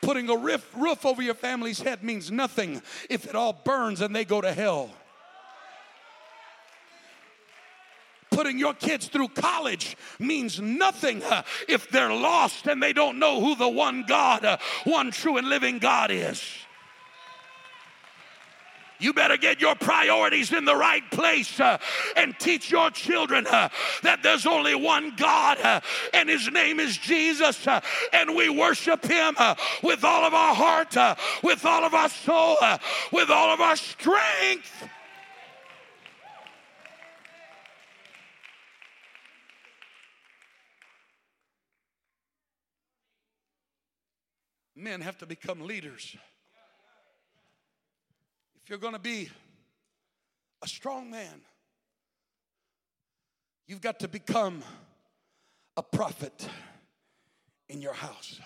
[0.00, 4.14] Putting a roof, roof over your family's head means nothing if it all burns and
[4.14, 4.90] they go to hell.
[8.38, 11.20] Putting your kids through college means nothing
[11.68, 15.48] if they're lost and they don't know who the one God, uh, one true and
[15.48, 16.40] living God is.
[19.00, 21.78] You better get your priorities in the right place uh,
[22.14, 23.70] and teach your children uh,
[24.04, 25.80] that there's only one God uh,
[26.14, 27.80] and his name is Jesus uh,
[28.12, 30.96] and we worship him uh, with all of our heart,
[31.42, 32.56] with all of our soul,
[33.10, 34.88] with all of our strength.
[44.78, 46.16] Men have to become leaders.
[48.62, 49.28] If you're going to be
[50.62, 51.40] a strong man,
[53.66, 54.62] you've got to become
[55.76, 56.48] a prophet
[57.68, 58.40] in your house.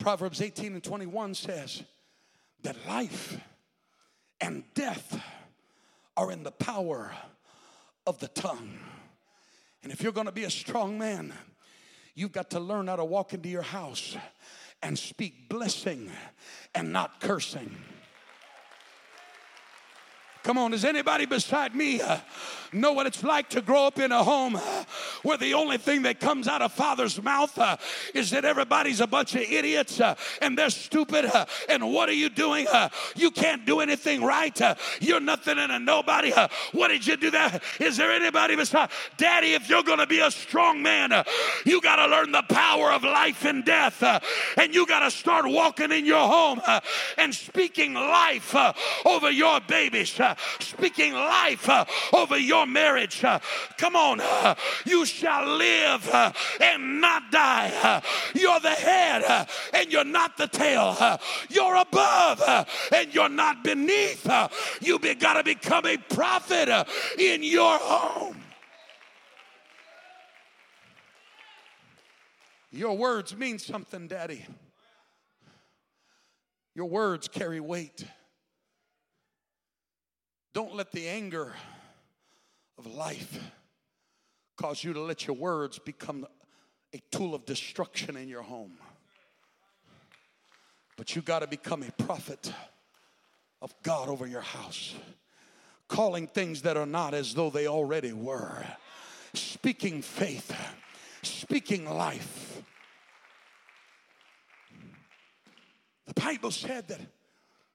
[0.00, 1.84] Proverbs 18 and 21 says
[2.64, 3.38] that life
[4.40, 5.22] and death
[6.16, 7.12] are in the power
[8.04, 8.80] of the tongue.
[9.84, 11.32] And if you're going to be a strong man,
[12.16, 14.16] you've got to learn how to walk into your house
[14.82, 16.10] and speak blessing
[16.74, 17.76] and not cursing.
[20.46, 22.00] Come on, does anybody beside me
[22.72, 24.54] know what it's like to grow up in a home
[25.22, 27.76] where the only thing that comes out of father's mouth uh,
[28.14, 32.14] is that everybody's a bunch of idiots uh, and they're stupid uh, and what are
[32.14, 32.66] you doing?
[32.72, 32.88] Uh?
[33.14, 34.60] You can't do anything right.
[34.60, 36.32] Uh, you're nothing and a nobody.
[36.32, 36.48] Uh.
[36.72, 37.62] what did you do that?
[37.80, 38.90] Is there anybody beside?
[39.16, 41.24] Daddy, if you're going to be a strong man,
[41.64, 45.46] you got to learn the power of life and death and you got to start
[45.46, 46.60] walking in your home
[47.16, 48.54] and speaking life
[49.04, 50.20] over your babies
[50.60, 53.22] speaking life uh, over your marriage.
[53.24, 53.38] Uh,
[53.78, 57.72] come on, uh, you shall live uh, and not die.
[57.82, 58.00] Uh,
[58.34, 60.96] you're the head uh, and you're not the tail.
[61.48, 64.28] You're above and you're not beneath.
[64.80, 66.86] You be, got to become a prophet
[67.18, 68.36] in your home.
[72.70, 74.44] Your words mean something, Daddy.
[76.74, 78.04] Your words carry weight.
[80.56, 81.52] Don't let the anger
[82.78, 83.38] of life
[84.56, 86.26] cause you to let your words become
[86.94, 88.72] a tool of destruction in your home.
[90.96, 92.50] But you got to become a prophet
[93.60, 94.94] of God over your house,
[95.88, 98.64] calling things that are not as though they already were,
[99.34, 100.56] speaking faith,
[101.22, 102.62] speaking life.
[106.06, 107.00] The Bible said that,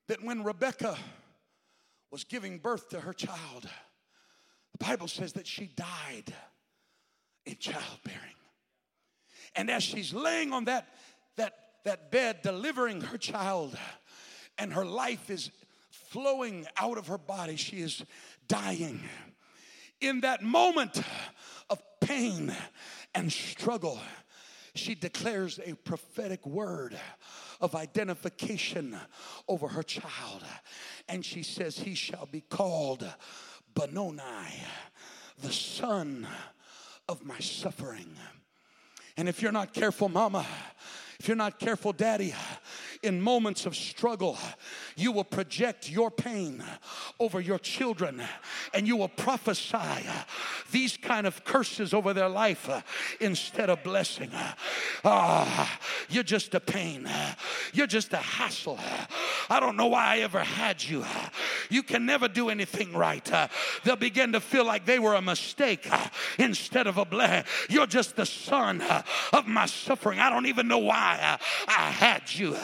[0.08, 0.98] that when Rebecca
[2.12, 3.70] was giving birth to her child,
[4.78, 6.34] the Bible says that she died
[7.46, 8.20] in childbearing.
[9.56, 10.88] And as she's laying on that,
[11.38, 11.54] that,
[11.86, 13.78] that bed delivering her child,
[14.58, 15.52] and her life is
[15.90, 18.04] flowing out of her body, she is
[18.48, 19.02] dying.
[20.00, 21.02] In that moment
[21.70, 22.54] of pain
[23.16, 24.00] and struggle,
[24.74, 26.98] she declares a prophetic word
[27.60, 28.98] of identification
[29.48, 30.44] over her child.
[31.10, 33.08] And she says, He shall be called
[33.74, 34.22] Benoni,
[35.42, 36.28] the son
[37.10, 38.16] of my suffering.
[39.18, 40.46] And if you're not careful, mama,
[41.20, 42.34] if you're not careful, daddy,
[43.04, 44.38] in moments of struggle,
[44.96, 46.64] you will project your pain
[47.20, 48.22] over your children
[48.74, 49.78] and you will prophesy
[50.72, 52.70] these kind of curses over their life
[53.20, 54.30] instead of blessing.
[55.04, 55.80] Ah,
[56.10, 57.10] you're just a pain.
[57.74, 58.80] You're just a hassle.
[59.50, 61.04] I don't know why I ever had you.
[61.70, 63.30] You can never do anything right.
[63.84, 65.90] They'll begin to feel like they were a mistake
[66.38, 67.46] instead of a blessing.
[67.70, 68.82] You're just the son
[69.34, 70.20] of my suffering.
[70.20, 71.38] I don't even know why
[71.68, 72.56] I had you.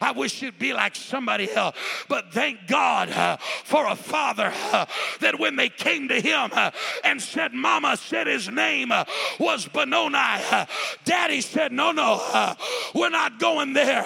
[0.00, 1.76] I wish you'd be like somebody else.
[2.08, 4.86] But thank God uh, for a father uh,
[5.20, 6.70] that when they came to him uh,
[7.04, 9.04] and said, Mama said his name uh,
[9.38, 10.66] was Benoni, uh,
[11.04, 12.54] Daddy said, No, no, uh,
[12.94, 14.02] we're not going there.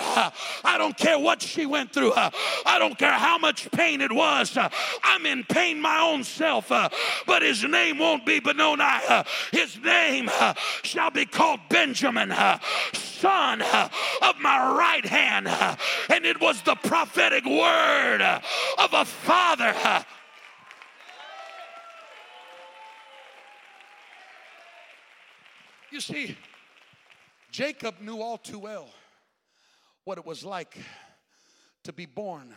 [0.64, 2.12] I don't care what she went through.
[2.14, 4.56] I don't care how much pain it was.
[5.02, 6.68] I'm in pain my own self.
[6.68, 8.84] But his name won't be Benoni.
[9.52, 10.30] His name
[10.82, 12.32] shall be called Benjamin,
[12.92, 15.46] son of my right hand.
[16.10, 18.22] And it was the prophetic word
[18.78, 19.74] of a father.
[25.90, 26.36] You see,
[27.50, 28.88] Jacob knew all too well
[30.04, 30.76] what it was like
[31.84, 32.54] to be born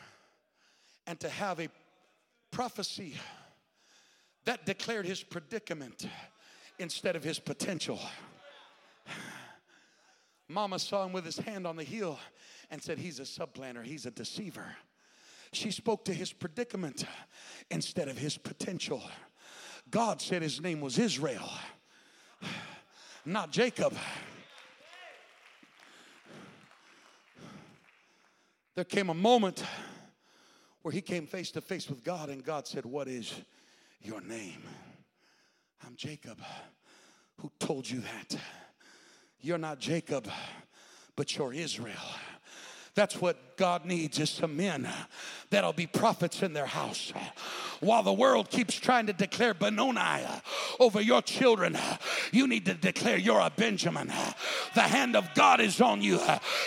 [1.08, 1.70] and to have a
[2.52, 3.16] prophecy
[4.46, 6.08] that declared his predicament
[6.80, 8.00] instead of his potential.
[10.48, 12.20] Mama saw him with his hand on the heel
[12.72, 14.76] and said, He's a supplanter, he's a deceiver.
[15.52, 17.06] She spoke to his predicament
[17.72, 19.02] instead of his potential.
[19.90, 21.50] God said his name was Israel,
[23.26, 23.94] not Jacob.
[28.76, 29.64] There came a moment
[30.84, 33.34] where he came face to face with God, and God said, What is
[34.02, 34.64] your name?
[35.86, 36.40] I'm Jacob.
[37.38, 38.40] Who told you that?
[39.42, 40.28] You're not Jacob,
[41.16, 41.96] but you're Israel.
[42.96, 44.88] That's what God needs is some men
[45.50, 47.14] that'll be prophets in their house.
[47.80, 50.26] While the world keeps trying to declare Benoni
[50.80, 51.78] over your children,
[52.32, 54.12] you need to declare you're a Benjamin.
[54.76, 56.20] The hand of God is on you.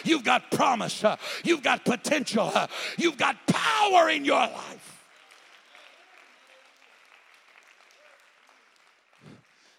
[0.04, 1.04] You've got promise.
[1.44, 2.52] You've got potential.
[2.96, 4.88] You've got power in your life.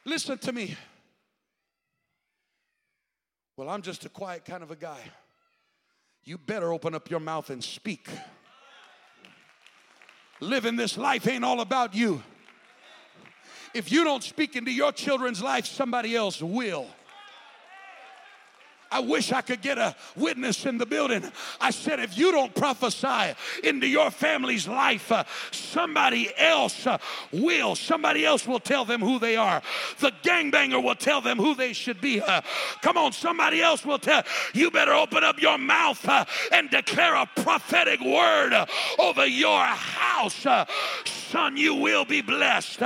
[0.05, 0.75] Listen to me.
[3.55, 4.99] Well, I'm just a quiet kind of a guy.
[6.25, 8.07] You better open up your mouth and speak.
[10.39, 12.23] Living this life ain't all about you.
[13.73, 16.87] If you don't speak into your children's life, somebody else will.
[18.93, 21.23] I wish I could get a witness in the building.
[21.59, 23.33] I said, if you don't prophesy
[23.63, 26.99] into your family's life, uh, somebody else uh,
[27.31, 27.73] will.
[27.73, 29.63] Somebody else will tell them who they are.
[29.99, 32.21] The gangbanger will tell them who they should be.
[32.21, 32.41] Uh,
[32.83, 34.21] come on, somebody else will tell.
[34.53, 38.67] You better open up your mouth uh, and declare a prophetic word uh,
[38.99, 40.45] over your house.
[40.45, 40.65] Uh,
[41.05, 42.81] son, you will be blessed.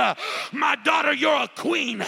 [0.52, 2.02] my daughter, you're a queen.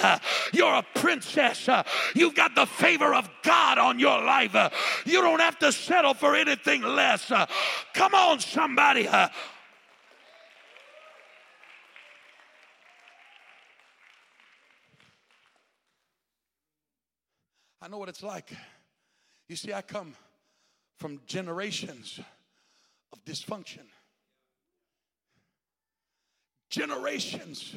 [0.55, 1.69] you're a princess.
[2.15, 4.55] you've got the favor of God on on your life.
[4.55, 4.71] Uh,
[5.05, 7.31] you don't have to settle for anything less.
[7.31, 7.45] Uh,
[7.93, 9.07] come on, somebody.
[9.07, 9.29] Uh,
[17.83, 18.53] I know what it's like.
[19.49, 20.15] You see, I come
[20.99, 22.21] from generations
[23.13, 23.87] of dysfunction,
[26.69, 27.75] generations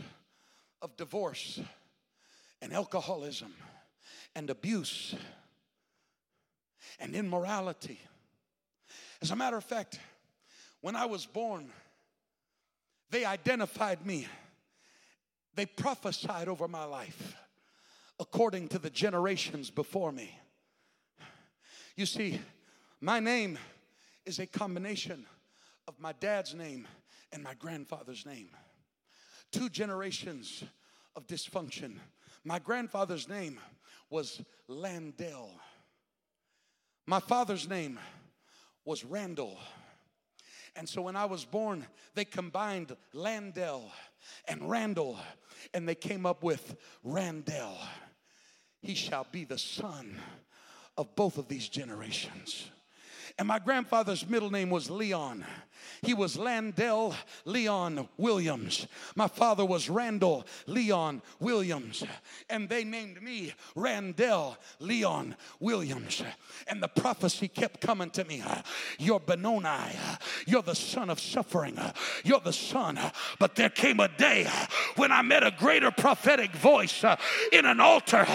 [0.83, 1.59] of divorce
[2.61, 3.55] and alcoholism
[4.35, 5.15] and abuse
[6.99, 7.99] and immorality.
[9.21, 9.99] As a matter of fact,
[10.81, 11.71] when I was born,
[13.09, 14.27] they identified me,
[15.55, 17.35] they prophesied over my life
[18.19, 20.37] according to the generations before me.
[21.95, 22.39] You see,
[23.01, 23.59] my name
[24.25, 25.25] is a combination
[25.87, 26.87] of my dad's name
[27.31, 28.49] and my grandfather's name.
[29.51, 30.63] Two generations
[31.15, 31.95] of dysfunction.
[32.43, 33.59] My grandfather's name
[34.09, 35.51] was Landell.
[37.05, 37.99] My father's name
[38.85, 39.57] was Randall.
[40.75, 41.85] And so when I was born,
[42.15, 43.91] they combined Landell
[44.47, 45.19] and Randall,
[45.73, 47.77] and they came up with Randell.
[48.81, 50.17] He shall be the son
[50.97, 52.69] of both of these generations.
[53.37, 55.45] And my grandfather's middle name was Leon.
[56.01, 57.15] He was Landell
[57.45, 58.87] Leon Williams.
[59.15, 62.03] My father was Randall Leon Williams.
[62.49, 66.23] And they named me Randell Leon Williams.
[66.67, 68.43] And the prophecy kept coming to me
[68.97, 69.69] You're Benoni.
[70.45, 71.77] You're the son of suffering.
[72.23, 72.99] You're the son.
[73.39, 74.47] But there came a day
[74.95, 77.03] when I met a greater prophetic voice
[77.51, 78.25] in an altar,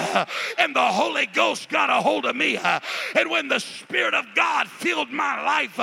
[0.59, 2.57] and the Holy Ghost got a hold of me.
[2.57, 5.78] And when the Spirit of God filled my life,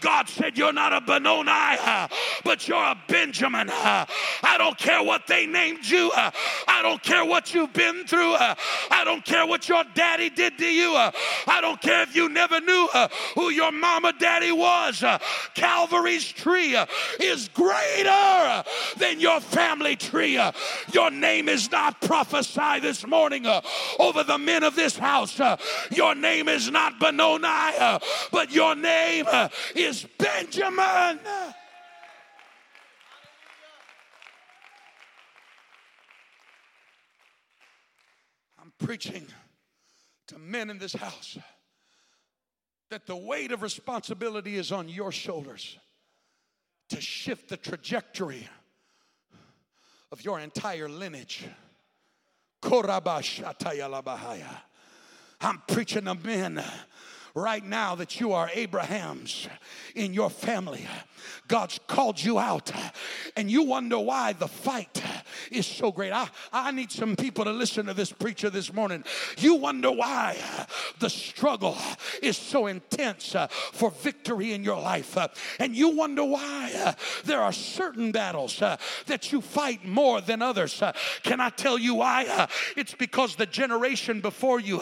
[0.00, 1.50] God said, You're not a Benoni,
[2.44, 3.68] but you're a Benjamin.
[3.70, 6.10] I don't care what they named you.
[6.14, 8.34] I don't care what you've been through.
[8.34, 10.94] I don't care what your daddy did to you.
[10.94, 15.02] I don't care if you never knew uh, who your mama daddy was.
[15.02, 15.18] Uh,
[15.54, 16.86] Calvary's tree uh,
[17.20, 18.64] is greater
[18.96, 20.40] than your family tree.
[20.92, 23.46] Your name is not prophesied this morning
[23.98, 25.40] over the men of this house.
[25.90, 27.98] Your name is not Benoni,
[28.30, 29.26] but your name
[29.74, 30.84] is Benjamin.
[38.60, 39.26] I'm preaching
[40.28, 41.38] to men in this house
[42.90, 45.78] that the weight of responsibility is on your shoulders
[46.90, 48.46] to shift the trajectory
[50.10, 51.44] of your entire lineage.
[55.40, 56.62] I'm preaching to men
[57.34, 59.48] right now that you are Abraham's
[59.94, 60.86] in your family.
[61.48, 62.72] God's called you out,
[63.36, 65.02] and you wonder why the fight
[65.50, 66.12] is so great.
[66.12, 69.04] I, I need some people to listen to this preacher this morning.
[69.38, 70.36] You wonder why
[70.98, 71.76] the struggle
[72.22, 75.28] is so intense uh, for victory in your life, uh,
[75.58, 76.92] and you wonder why uh,
[77.24, 78.58] there are certain battles
[79.06, 80.82] that you fight more than others.
[81.22, 82.48] Can I tell you why?
[82.76, 84.80] It's because the generation before you,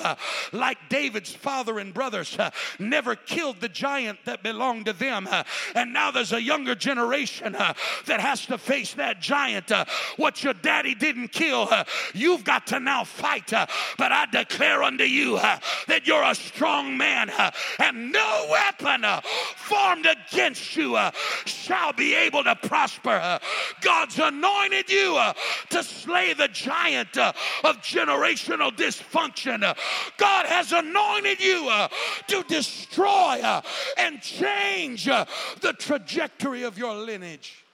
[0.53, 2.39] like David's father and brothers,
[2.79, 5.29] never killed the giant that belonged to them.
[5.75, 9.73] and now there's a younger generation that has to face that giant.
[10.17, 11.85] what your daddy didn't kill, uh,
[12.15, 13.53] you've got to now fight.
[13.53, 13.67] Uh,
[13.99, 19.05] but I declare unto you uh, that you're a strong man, uh, and no weapon
[19.05, 19.21] uh,
[19.57, 21.11] formed against you uh,
[21.45, 23.11] shall be able to prosper.
[23.11, 23.39] Uh,
[23.81, 25.33] God's anointed you uh,
[25.71, 27.33] to slay the giant uh,
[27.65, 29.63] of generational dysfunction.
[29.63, 29.75] Uh,
[30.17, 31.89] God has anointed you uh,
[32.31, 33.61] to destroy uh,
[33.99, 35.25] and change uh,
[35.61, 37.65] the trajectory of your lineage.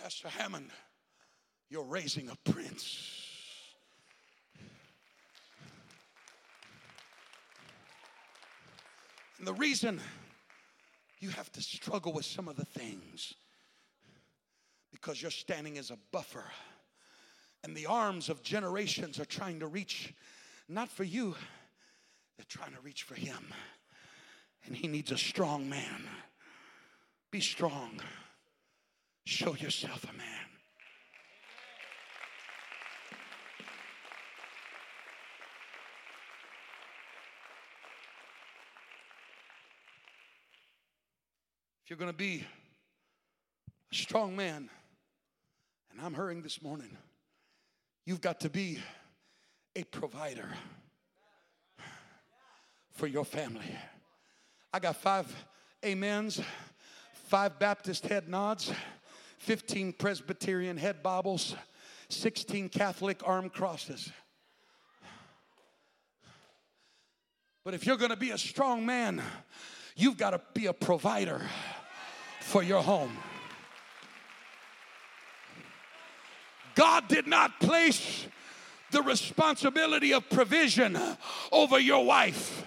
[0.00, 0.70] Pastor Hammond,
[1.68, 3.14] you're raising a prince.
[9.38, 10.00] And the reason
[11.20, 13.34] you have to struggle with some of the things
[14.92, 16.44] because you're standing as a buffer
[17.64, 20.14] and the arms of generations are trying to reach
[20.68, 21.34] not for you.
[22.36, 23.52] They're trying to reach for him.
[24.66, 26.08] And he needs a strong man.
[27.30, 28.00] Be strong.
[29.24, 30.24] Show yourself a man.
[41.84, 42.44] If you're going to be
[43.90, 44.68] a strong man
[45.90, 46.94] and i'm hurrying this morning
[48.08, 48.78] You've got to be
[49.78, 50.48] a provider
[52.90, 53.76] for your family.
[54.72, 55.32] I got five
[55.86, 56.40] amens,
[57.28, 58.72] five Baptist head nods,
[59.38, 61.54] 15 Presbyterian head bobbles,
[62.08, 64.10] 16 Catholic arm crosses.
[67.64, 69.22] But if you're going to be a strong man,
[69.94, 71.40] you've got to be a provider
[72.40, 73.16] for your home.
[76.74, 78.26] God did not place
[78.90, 80.98] the responsibility of provision
[81.52, 82.66] over your wife.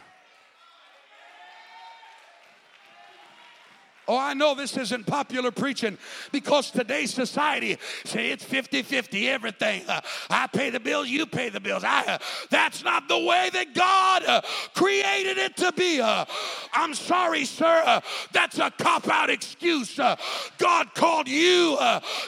[4.12, 5.98] Oh, I know this isn't popular preaching
[6.34, 9.84] because today's society say it's 50-50 everything.
[9.88, 11.86] Uh, I pay the bills, you pay the bills.
[11.86, 12.18] I, uh,
[12.50, 14.42] that's not the way that God uh,
[14.76, 16.02] created it to be.
[16.02, 16.26] Uh,
[16.74, 17.84] I'm sorry, sir.
[17.86, 18.02] Uh,
[18.34, 19.98] that's a cop-out excuse.
[19.98, 20.18] Uh,
[20.58, 21.78] God called you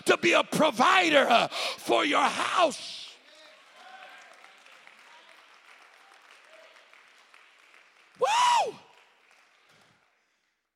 [0.05, 3.02] to be a provider for your house.
[8.23, 8.75] Woo!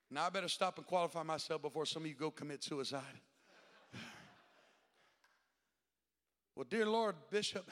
[0.09, 3.03] Now I better stop and qualify myself before some of you go commit suicide.
[6.55, 7.69] Well, dear Lord, Bishop,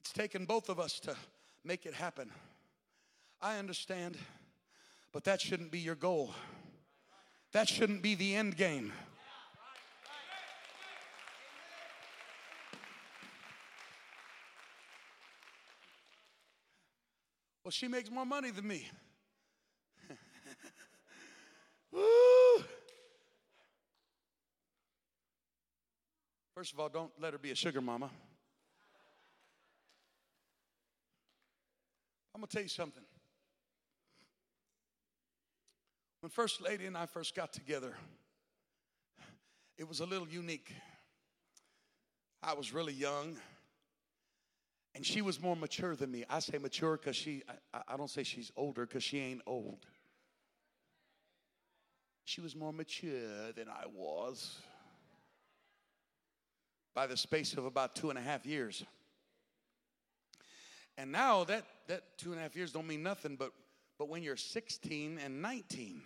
[0.00, 1.16] it's taken both of us to
[1.64, 2.30] make it happen.
[3.42, 4.16] I understand,
[5.12, 6.32] but that shouldn't be your goal.
[7.52, 8.92] That shouldn't be the end game.
[17.64, 18.86] Well, she makes more money than me.
[21.92, 22.62] Woo.
[26.54, 28.10] First of all, don't let her be a sugar mama.
[32.34, 33.02] I'm going to tell you something.
[36.20, 37.94] When First Lady and I first got together,
[39.78, 40.70] it was a little unique.
[42.42, 43.36] I was really young,
[44.94, 46.24] and she was more mature than me.
[46.30, 47.42] I say mature because she,
[47.72, 49.86] I, I don't say she's older because she ain't old.
[52.24, 54.56] She was more mature than I was
[56.94, 58.84] by the space of about two and a half years.
[60.96, 63.50] And now that, that two and a half years don't mean nothing, but,
[63.98, 66.02] but when you're 16 and 19,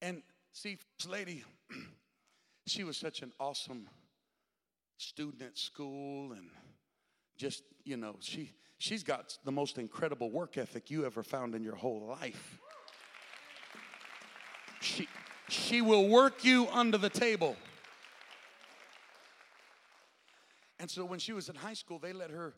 [0.00, 0.22] and
[0.52, 1.42] see, this lady,
[2.66, 3.88] she was such an awesome
[4.96, 6.48] student at school and
[7.38, 11.62] just, you know, she, she's got the most incredible work ethic you ever found in
[11.62, 12.58] your whole life.
[14.80, 15.08] She,
[15.48, 17.56] she will work you under the table.
[20.80, 22.54] And so when she was in high school, they let her,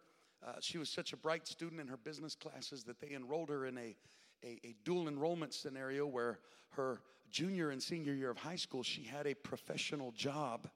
[0.47, 3.67] uh, she was such a bright student in her business classes that they enrolled her
[3.67, 3.97] in a,
[4.45, 7.01] a, a dual enrollment scenario where her
[7.31, 10.69] junior and senior year of high school, she had a professional job.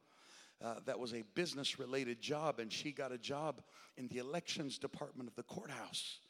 [0.64, 3.60] Uh, that was a business related job, and she got a job
[3.98, 6.20] in the elections department of the courthouse.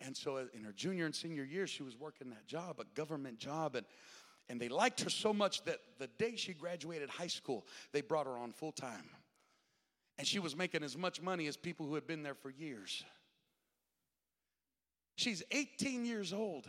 [0.00, 2.84] And so, uh, in her junior and senior years, she was working that job, a
[2.94, 3.76] government job.
[3.76, 3.84] And
[4.48, 8.26] and they liked her so much that the day she graduated high school, they brought
[8.26, 9.10] her on full time.
[10.18, 13.04] And she was making as much money as people who had been there for years.
[15.16, 16.68] She's 18 years old.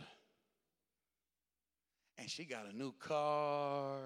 [2.18, 4.00] And she got a new car.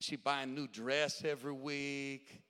[0.00, 2.42] She buying new dress every week.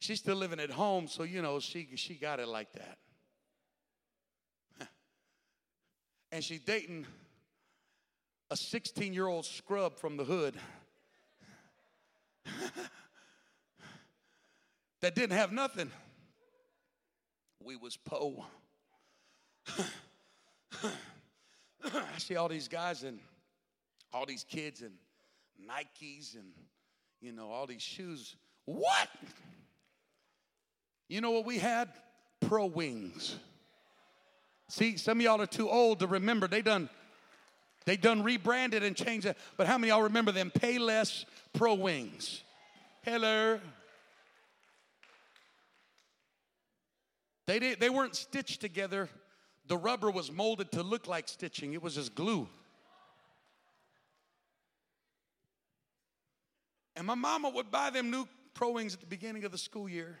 [0.00, 2.98] She's still living at home, so you know she she got it like that.
[6.32, 7.06] and she dating
[8.50, 10.54] a a 16 year old scrub from the hood
[15.00, 15.90] that didn't have nothing.
[17.60, 18.44] We was po.
[20.84, 23.18] I see all these guys and
[24.12, 24.92] all these kids and
[25.60, 26.52] Nikes and
[27.20, 28.36] you know all these shoes.
[28.64, 29.08] What?
[31.08, 31.88] You know what we had?
[32.40, 33.36] Pro wings.
[34.68, 36.48] See, some of y'all are too old to remember.
[36.48, 36.88] They done
[37.84, 39.36] they done rebranded and changed it.
[39.56, 42.42] But how many y'all remember them Payless Pro Wings?
[43.02, 43.60] Hello.
[47.46, 49.10] They, did, they weren't stitched together.
[49.66, 51.74] The rubber was molded to look like stitching.
[51.74, 52.48] It was just glue.
[56.96, 59.88] And my mama would buy them new Pro Wings at the beginning of the school
[59.88, 60.18] year.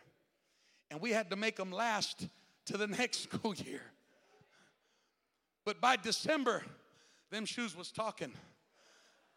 [0.90, 2.28] And we had to make them last
[2.66, 3.82] to the next school year.
[5.64, 6.62] But by December,
[7.30, 8.32] them shoes was talking.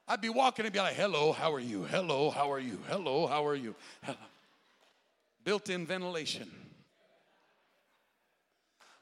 [0.07, 1.83] I'd be walking and be like, hello, how are you?
[1.83, 2.79] Hello, how are you?
[2.87, 3.75] Hello, how are you?
[5.43, 6.49] Built in ventilation.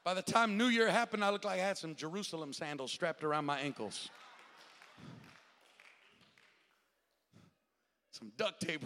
[0.02, 3.24] By the time New Year happened, I looked like I had some Jerusalem sandals strapped
[3.24, 4.08] around my ankles.
[8.18, 8.82] Some duct tape.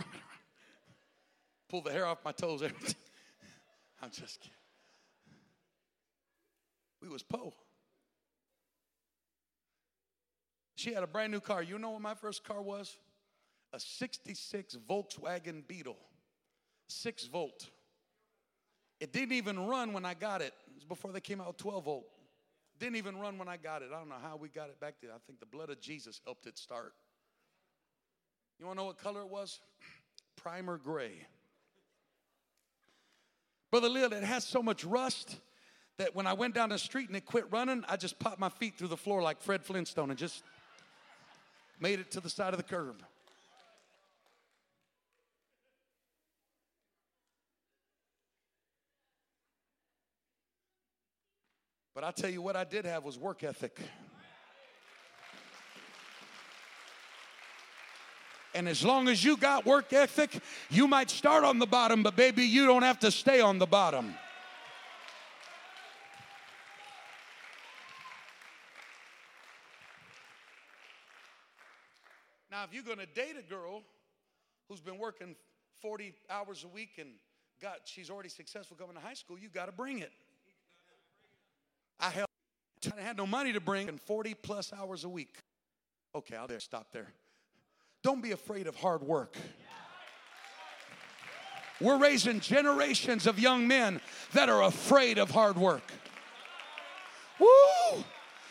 [1.69, 2.63] Pull the hair off my toes.
[4.03, 4.57] I'm just kidding.
[7.01, 7.55] We was po.
[10.75, 11.63] She had a brand new car.
[11.63, 12.97] You know what my first car was?
[13.73, 15.99] A 66 Volkswagen Beetle,
[16.89, 17.71] six volt.
[18.99, 20.55] It didn't even run when I got it.
[20.67, 22.07] It was before they came out 12 volt.
[22.81, 23.91] Didn't even run when I got it.
[23.95, 25.13] I don't know how we got it back there.
[25.13, 26.95] I think the blood of Jesus helped it start.
[28.61, 29.59] You want to know what color it was?
[30.37, 31.27] Primer gray.
[33.71, 35.39] Brother Lil, it has so much rust
[35.97, 38.51] that when I went down the street and it quit running, I just popped my
[38.51, 40.43] feet through the floor like Fred Flintstone and just
[41.81, 43.03] made it to the side of the curb.
[51.95, 53.81] But I tell you what I did have was work ethic.
[58.55, 60.41] And as long as you got work ethic,
[60.71, 63.67] you might start on the bottom, but baby, you don't have to stay on the
[63.67, 64.15] bottom.
[72.51, 73.83] Now, if you're going to date a girl
[74.69, 75.37] who's been working
[75.81, 77.11] 40 hours a week and
[77.63, 80.13] got she's already successful coming to high school, you got to bring it.
[82.01, 82.25] I.
[82.97, 85.37] I had no money to bring and 40 plus hours a week.
[86.15, 87.09] Okay, I'll there stop there.
[88.03, 89.35] Don't be afraid of hard work.
[91.81, 94.01] We're raising generations of young men
[94.33, 95.93] that are afraid of hard work.
[97.39, 98.05] Woo!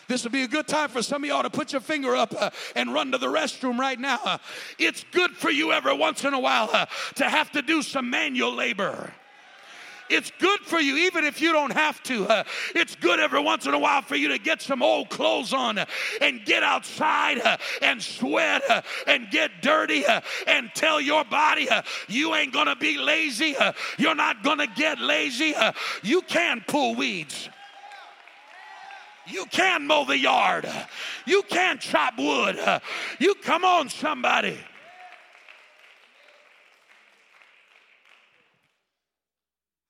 [0.07, 2.33] This would be a good time for some of y'all to put your finger up
[2.35, 4.19] uh, and run to the restroom right now.
[4.25, 4.37] Uh,
[4.79, 8.09] it's good for you every once in a while uh, to have to do some
[8.09, 9.13] manual labor.
[10.09, 12.27] It's good for you, even if you don't have to.
[12.27, 12.43] Uh,
[12.75, 15.77] it's good every once in a while for you to get some old clothes on
[15.77, 15.85] uh,
[16.21, 18.63] and get outside uh, and sweat
[19.07, 20.03] and get dirty
[20.47, 21.67] and tell your body
[22.07, 23.55] you ain't gonna be lazy.
[23.97, 25.53] you're not gonna get lazy.
[26.01, 27.49] you can pull weeds.
[29.27, 30.67] You can mow the yard.
[31.25, 32.59] You can chop wood.
[33.19, 34.57] You come on, somebody.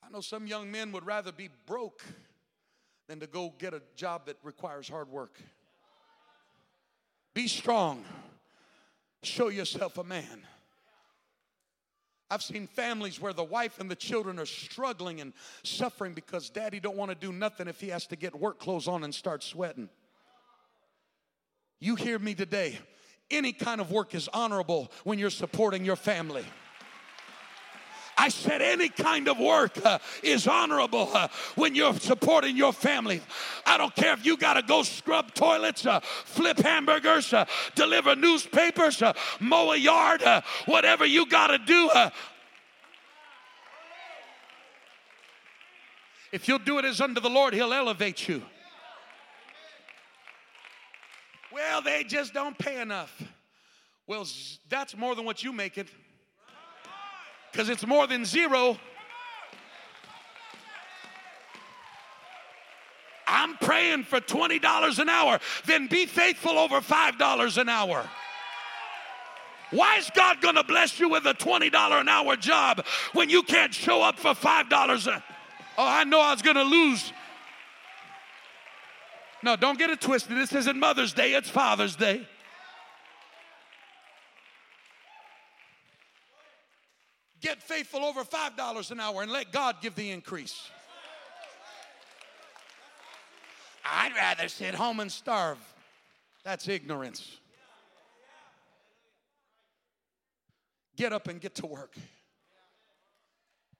[0.09, 2.03] I know some young men would rather be broke
[3.07, 5.39] than to go get a job that requires hard work.
[7.35, 8.03] Be strong.
[9.21, 10.41] Show yourself a man.
[12.31, 15.31] I've seen families where the wife and the children are struggling and
[15.63, 18.87] suffering because daddy don't want to do nothing if he has to get work clothes
[18.87, 19.89] on and start sweating.
[21.79, 22.79] You hear me today.
[23.29, 26.45] Any kind of work is honorable when you're supporting your family.
[28.19, 33.21] I said, any kind of work uh, is honorable uh, when you're supporting your family.
[33.65, 37.45] I don't care if you got to go scrub toilets, uh, flip hamburgers, uh,
[37.75, 41.89] deliver newspapers, uh, mow a yard, uh, whatever you got to do.
[46.33, 48.43] if you'll do it as under the Lord, He'll elevate you.
[51.53, 53.23] Well, they just don't pay enough.
[54.07, 54.27] Well,
[54.67, 55.87] that's more than what you make it
[57.51, 58.77] because it's more than zero.
[63.27, 68.09] I'm praying for $20 an hour, then be faithful over $5 an hour.
[69.71, 72.83] Why is God going to bless you with a $20 an hour job
[73.13, 75.07] when you can't show up for $5?
[75.07, 75.23] A-
[75.77, 77.13] oh, I know I was going to lose.
[79.43, 80.35] No, don't get it twisted.
[80.35, 82.27] This isn't Mother's Day, it's Father's Day.
[87.41, 90.69] Faithful over $5 an hour and let God give the increase.
[93.85, 95.57] I'd rather sit home and starve.
[96.43, 97.37] That's ignorance.
[100.95, 101.95] Get up and get to work.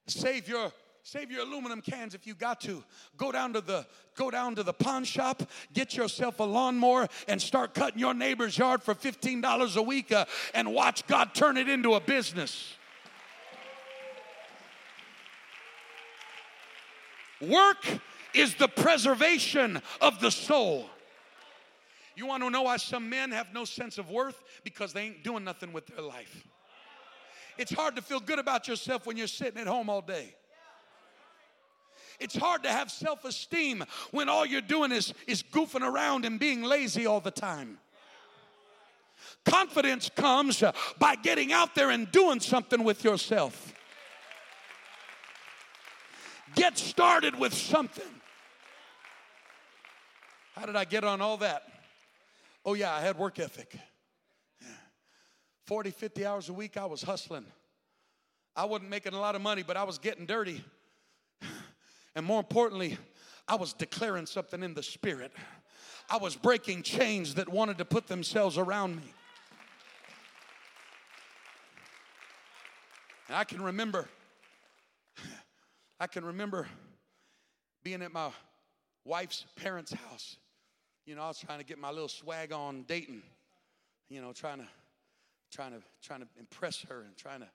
[0.06, 2.84] Save your save your aluminum cans if you got to
[3.16, 3.86] go down to the
[4.16, 5.42] go down to the pawn shop
[5.72, 10.26] get yourself a lawnmower and start cutting your neighbor's yard for $15 a week uh,
[10.52, 12.74] and watch god turn it into a business
[17.40, 17.84] work
[18.34, 20.88] is the preservation of the soul
[22.16, 25.24] you want to know why some men have no sense of worth because they ain't
[25.24, 26.46] doing nothing with their life
[27.60, 30.34] it's hard to feel good about yourself when you're sitting at home all day.
[32.18, 36.40] It's hard to have self esteem when all you're doing is, is goofing around and
[36.40, 37.78] being lazy all the time.
[39.44, 40.64] Confidence comes
[40.98, 43.74] by getting out there and doing something with yourself.
[46.54, 48.04] Get started with something.
[50.54, 51.62] How did I get on all that?
[52.64, 53.78] Oh, yeah, I had work ethic.
[55.66, 57.46] 40, 50 hours a week, I was hustling.
[58.56, 60.62] I wasn't making a lot of money, but I was getting dirty.
[62.16, 62.98] And more importantly,
[63.46, 65.32] I was declaring something in the spirit.
[66.10, 69.14] I was breaking chains that wanted to put themselves around me.
[73.28, 74.08] And I can remember,
[76.02, 76.66] I can remember
[77.84, 78.30] being at my
[79.04, 80.38] wife's parents' house.
[81.04, 83.22] You know, I was trying to get my little swag on dating,
[84.08, 84.66] you know, trying to
[85.52, 87.48] trying to trying to impress her and trying to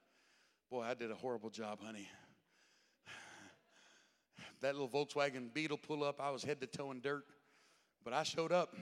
[0.70, 2.08] boy i did a horrible job honey.
[4.62, 7.24] That little volkswagen beetle pull up i was head to toe in dirt
[8.04, 8.76] but i showed up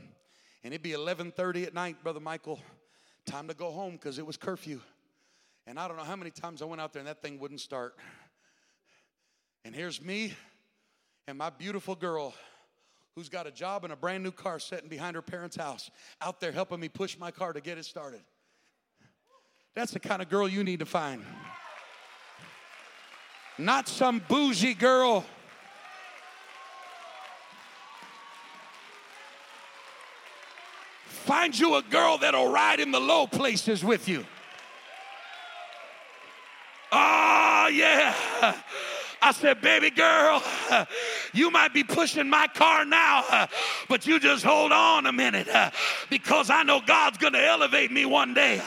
[0.64, 2.60] and it'd be 11.30 at night brother michael.
[3.26, 4.82] Time to go home because it was curfew.
[5.68, 7.62] And i don't know how many times i went out there and that thing wouldn't
[7.62, 7.96] start
[9.66, 10.34] and here's me
[11.28, 12.34] and my beautiful girl
[13.16, 15.90] who's got a job and a brand new car sitting behind her parents' house
[16.22, 18.22] out there helping me push my car to get it started
[19.76, 21.26] that's the kind of girl you need to find.
[23.58, 25.26] Not some bougie girl.
[31.06, 34.26] Find you a girl that'll ride in the low places with you.
[36.92, 38.14] Oh, yeah.
[39.26, 40.44] I said, baby girl,
[41.34, 43.48] you might be pushing my car now,
[43.88, 45.48] but you just hold on a minute
[46.10, 48.62] because I know God's going to elevate me one day.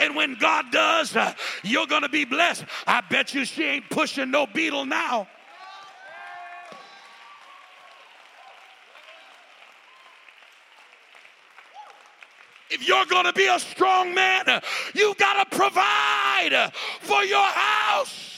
[0.00, 1.16] And when God does,
[1.62, 2.64] you're going to be blessed.
[2.84, 5.28] I bet you she ain't pushing no beetle now.
[12.70, 14.62] If you're going to be a strong man,
[14.94, 16.72] you got to provide
[17.02, 18.31] for your house.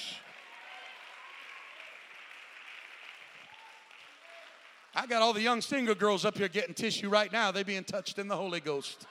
[4.97, 7.51] I got all the young single girls up here getting tissue right now.
[7.51, 9.07] They being touched in the Holy Ghost.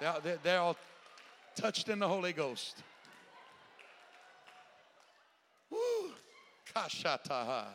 [0.00, 0.76] They're, they're all
[1.54, 2.82] touched in the Holy Ghost.
[5.70, 5.78] Woo!
[6.74, 7.66] Kashataha.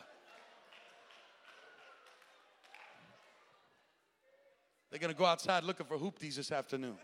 [4.90, 6.96] They're going to go outside looking for hoopties this afternoon.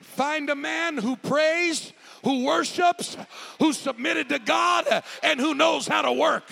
[0.00, 1.92] Find a man who prays,
[2.24, 3.16] who worships,
[3.58, 4.86] who's submitted to God,
[5.22, 6.44] and who knows how to work.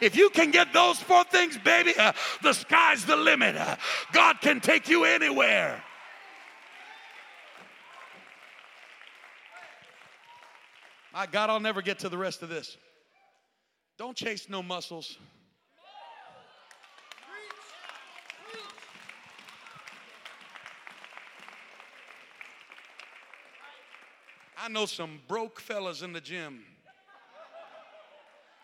[0.00, 3.56] If you can get those four things, baby, uh, the sky's the limit.
[3.56, 3.76] Uh,
[4.12, 5.82] God can take you anywhere.
[11.12, 12.76] My God, I'll never get to the rest of this.
[13.98, 15.18] Don't chase no muscles.
[24.60, 26.64] I know some broke fellas in the gym.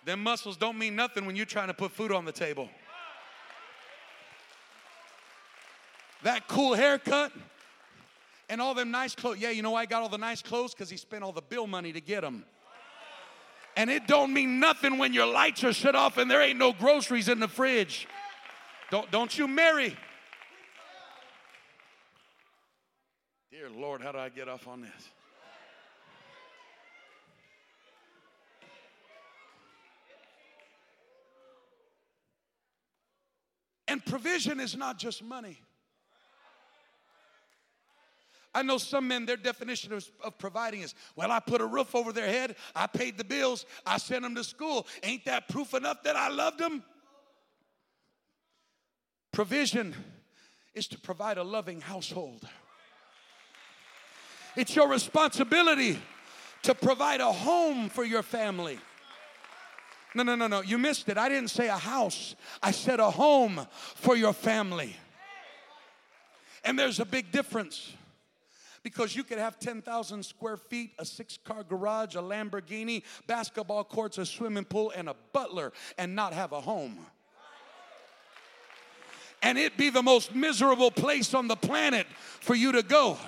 [0.05, 2.69] Them muscles don't mean nothing when you're trying to put food on the table.
[6.25, 7.33] That cool haircut
[8.49, 9.39] and all them nice clothes.
[9.39, 10.75] Yeah, you know why I got all the nice clothes?
[10.75, 12.45] Because he spent all the bill money to get them.
[13.77, 16.73] And it don't mean nothing when your lights are shut off and there ain't no
[16.73, 18.07] groceries in the fridge.
[18.91, 19.97] Don't, don't you marry.
[23.51, 25.11] Dear Lord, how do I get off on this?
[33.95, 35.57] And provision is not just money.
[38.53, 41.95] I know some men, their definition of, of, providing is, well, I put a roof
[41.95, 44.89] over their head, I paid the bills, I sent them to school.
[45.05, 46.83] Ain't that proof enough that I loved them?
[49.31, 49.95] Provision
[50.75, 52.49] is to provide a loving household.
[54.57, 56.01] It's your responsibility
[56.63, 58.81] to provide a home for your family.
[60.15, 60.61] No, no, no, no.
[60.63, 61.19] You missed it.
[61.19, 64.97] I didn't say a house, I said a home for your family.
[66.65, 67.93] And there's a big difference
[68.83, 74.19] because you could have 10,000 square feet, a six car garage, a Lamborghini, basketball courts,
[74.19, 76.99] a swimming pool, and a butler and not have a home.
[79.43, 82.07] And it'd be the most miserable place on the planet
[82.41, 83.19] for you to go.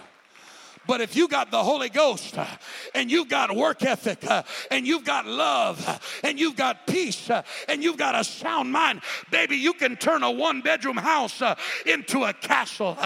[0.87, 2.47] But if you got the Holy Ghost uh,
[2.95, 7.31] and you've got work ethic uh, and you've got love uh, and you've got peace
[7.69, 11.43] and you've got a sound mind, baby, you can turn a one bedroom house
[11.85, 12.97] into a castle.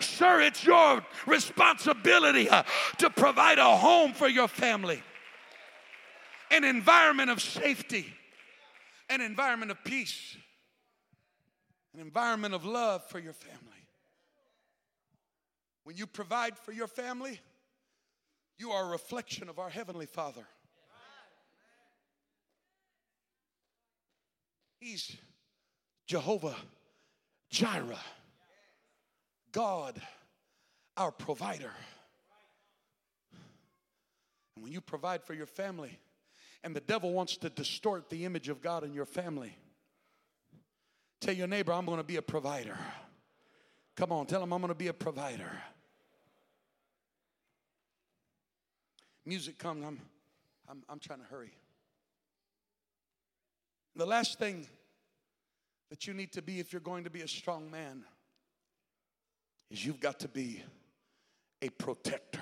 [0.00, 2.48] Sir, it's your responsibility
[2.98, 5.02] to provide a home for your family,
[6.50, 8.06] an environment of safety,
[9.08, 10.36] an environment of peace,
[11.94, 13.75] an environment of love for your family.
[15.86, 17.40] When you provide for your family,
[18.58, 20.44] you are a reflection of our Heavenly Father.
[24.80, 25.16] He's
[26.08, 26.56] Jehovah
[27.50, 28.00] Jireh,
[29.52, 30.02] God,
[30.96, 31.70] our provider.
[34.56, 36.00] And when you provide for your family,
[36.64, 39.56] and the devil wants to distort the image of God in your family,
[41.20, 42.76] tell your neighbor, I'm going to be a provider.
[43.94, 45.52] Come on, tell him I'm going to be a provider.
[49.26, 50.00] Music comes, I'm,
[50.68, 51.52] I'm, I'm trying to hurry.
[53.96, 54.66] The last thing
[55.90, 58.04] that you need to be if you're going to be a strong man
[59.70, 60.62] is you've got to be
[61.60, 62.40] a protector.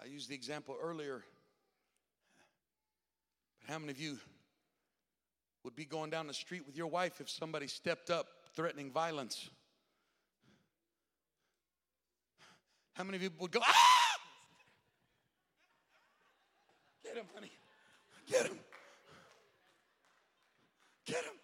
[0.00, 1.24] I used the example earlier.
[3.60, 4.18] But how many of you
[5.66, 9.50] would be going down the street with your wife if somebody stepped up threatening violence?
[12.94, 14.18] How many of you would go, ah!
[17.02, 17.50] Get him, honey.
[18.30, 18.58] Get him.
[21.04, 21.34] Get him.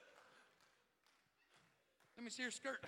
[2.17, 2.79] Let me see your skirt.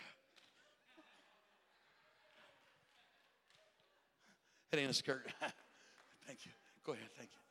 [4.72, 5.26] It ain't a skirt.
[6.26, 6.52] thank you.
[6.84, 7.08] Go ahead.
[7.18, 7.43] Thank you.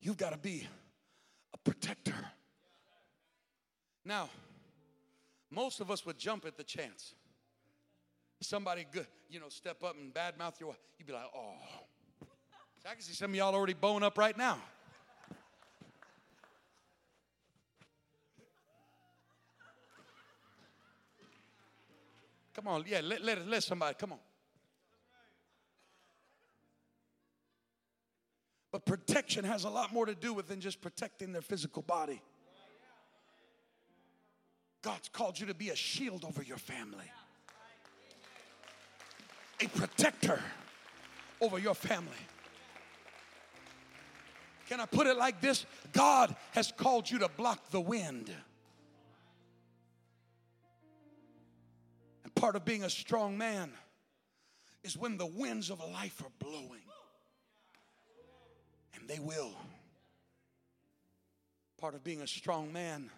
[0.00, 0.66] You've got to be
[1.52, 2.14] a protector.
[4.04, 4.30] Now,
[5.50, 7.14] most of us would jump at the chance.
[8.40, 10.78] Somebody good, you know, step up and badmouth your wife.
[10.98, 11.52] You'd be like, oh.
[12.82, 14.58] So I can see some of y'all already bone up right now.
[22.54, 24.18] Come on, yeah, let, let, let somebody, come on.
[28.72, 32.22] But protection has a lot more to do with than just protecting their physical body.
[34.82, 37.04] God's called you to be a shield over your family,
[39.60, 40.40] a protector
[41.40, 42.10] over your family.
[44.68, 45.66] Can I put it like this?
[45.92, 48.32] God has called you to block the wind.
[52.22, 53.72] And part of being a strong man
[54.84, 56.82] is when the winds of life are blowing.
[59.10, 59.50] They will.
[61.80, 63.10] Part of being a strong man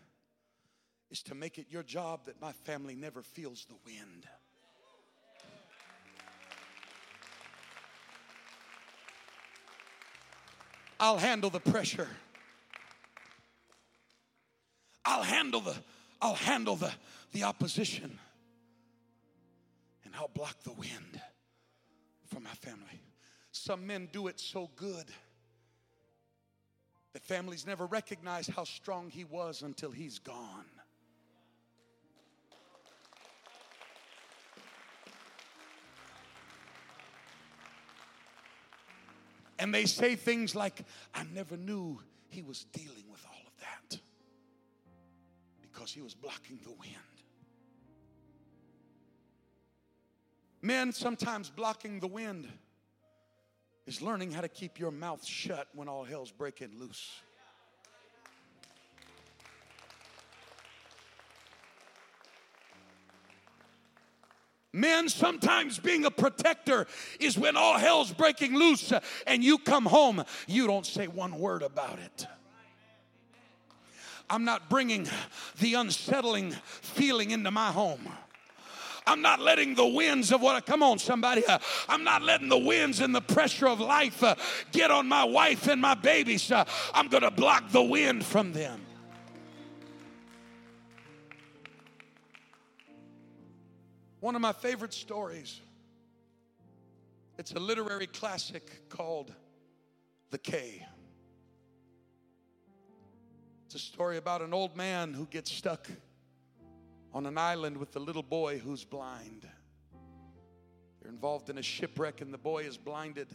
[1.11, 4.27] is to make it your job that my family never feels the wind.
[10.99, 12.09] I'll handle the pressure.
[15.05, 15.77] I'll handle the
[16.23, 16.91] I'll handle the,
[17.33, 18.19] the opposition.
[20.07, 21.21] And I'll block the wind
[22.29, 23.03] for my family.
[23.51, 25.05] Some men do it so good
[27.13, 30.65] that families never recognize how strong he was until he's gone.
[39.59, 40.85] And they say things like,
[41.15, 42.01] I never knew
[42.31, 44.01] he was dealing with all of that
[45.61, 46.97] because he was blocking the wind.
[50.63, 52.49] Men sometimes blocking the wind
[53.87, 57.11] is learning how to keep your mouth shut when all hell's breaking loose.
[64.73, 66.87] Men, sometimes being a protector
[67.21, 68.93] is when all hell's breaking loose
[69.27, 72.27] and you come home, you don't say one word about it.
[74.31, 75.07] I'm not bringing
[75.59, 78.09] the unsettling feeling into my home.
[79.07, 81.45] I'm not letting the winds of what, come on, somebody.
[81.45, 84.35] Uh, I'm not letting the winds and the pressure of life uh,
[84.71, 86.51] get on my wife and my babies.
[86.51, 88.81] Uh, I'm going to block the wind from them.
[94.21, 95.61] One of my favorite stories.
[97.39, 99.35] It's a literary classic called
[100.31, 100.87] The Cay.
[103.67, 105.89] It's a story about an old man who gets stuck
[107.15, 109.47] on an island with a little boy who's blind.
[111.01, 113.29] They're involved in a shipwreck, and the boy is blinded.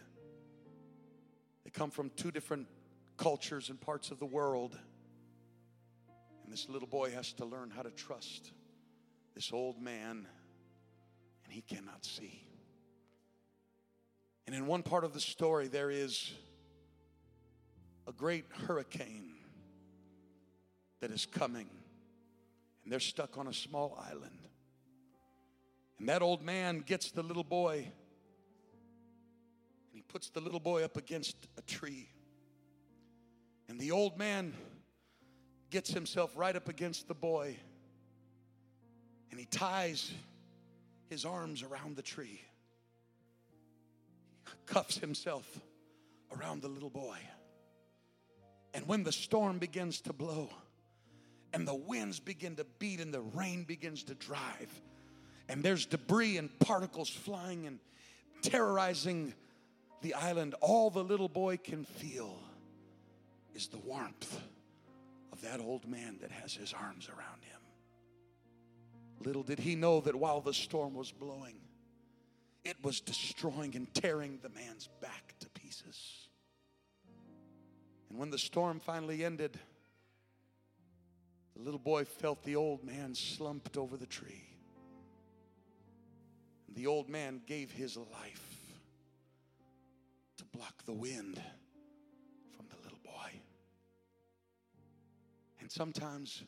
[1.63, 2.67] They come from two different
[3.17, 4.77] cultures and parts of the world.
[6.43, 8.51] And this little boy has to learn how to trust
[9.35, 10.25] this old man
[11.43, 12.41] and he cannot see.
[14.45, 16.31] And in one part of the story, there is
[18.07, 19.33] a great hurricane
[21.01, 21.69] that is coming,
[22.87, 24.47] and they're stuck on a small island.
[25.99, 27.91] And that old man gets the little boy, and
[29.91, 32.07] he puts the little boy up against a tree.
[33.67, 34.53] And the old man
[35.69, 37.57] gets himself right up against the boy,
[39.31, 40.09] and he ties
[41.09, 42.39] his arms around the tree,
[44.65, 45.59] cuffs himself
[46.39, 47.17] around the little boy.
[48.73, 50.47] And when the storm begins to blow,
[51.53, 54.81] and the winds begin to beat, and the rain begins to drive,
[55.49, 57.79] and there's debris and particles flying and
[58.41, 59.33] terrorizing
[60.01, 62.39] the island, all the little boy can feel
[63.55, 64.39] is the warmth
[65.31, 67.59] of that old man that has his arms around him.
[69.25, 71.55] Little did he know that while the storm was blowing,
[72.63, 76.27] it was destroying and tearing the man's back to pieces.
[78.09, 79.59] And when the storm finally ended,
[81.57, 84.43] the little boy felt the old man slumped over the tree.
[86.67, 88.75] And the old man gave his life
[90.37, 91.41] to block the wind
[92.55, 93.31] from the little boy.
[95.59, 96.43] And sometimes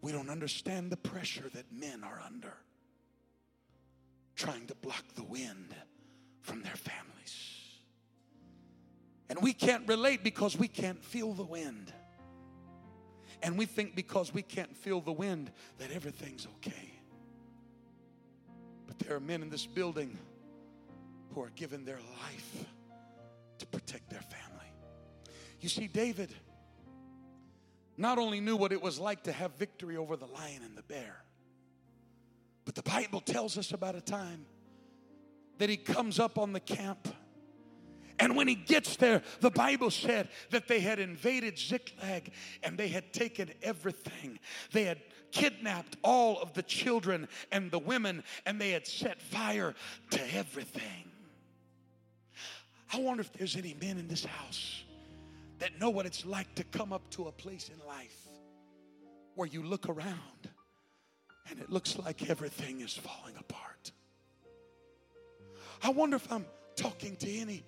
[0.00, 2.54] we don't understand the pressure that men are under
[4.34, 5.74] trying to block the wind
[6.42, 7.52] from their families.
[9.28, 11.92] And we can't relate because we can't feel the wind.
[13.42, 16.94] And we think because we can't feel the wind that everything's okay.
[18.86, 20.18] But there are men in this building
[21.34, 22.64] who are giving their life
[23.58, 24.70] to protect their family.
[25.60, 26.30] You see, David
[27.96, 30.82] not only knew what it was like to have victory over the lion and the
[30.82, 31.16] bear,
[32.64, 34.44] but the Bible tells us about a time
[35.58, 37.08] that he comes up on the camp.
[38.18, 42.88] And when he gets there, the Bible said that they had invaded Ziklag and they
[42.88, 44.38] had taken everything.
[44.72, 45.00] They had
[45.32, 49.74] kidnapped all of the children and the women and they had set fire
[50.10, 51.10] to everything.
[52.92, 54.82] I wonder if there's any men in this house
[55.58, 58.28] that know what it's like to come up to a place in life
[59.34, 60.48] where you look around
[61.50, 63.92] and it looks like everything is falling apart.
[65.82, 66.46] I wonder if I'm
[66.76, 67.62] talking to any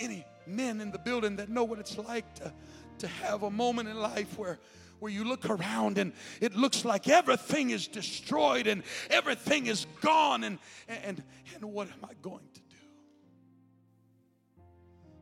[0.00, 2.52] any men in the building that know what it's like to,
[2.98, 4.58] to have a moment in life where
[4.98, 10.44] where you look around and it looks like everything is destroyed and everything is gone
[10.44, 11.22] and and
[11.54, 12.76] and what am I going to do?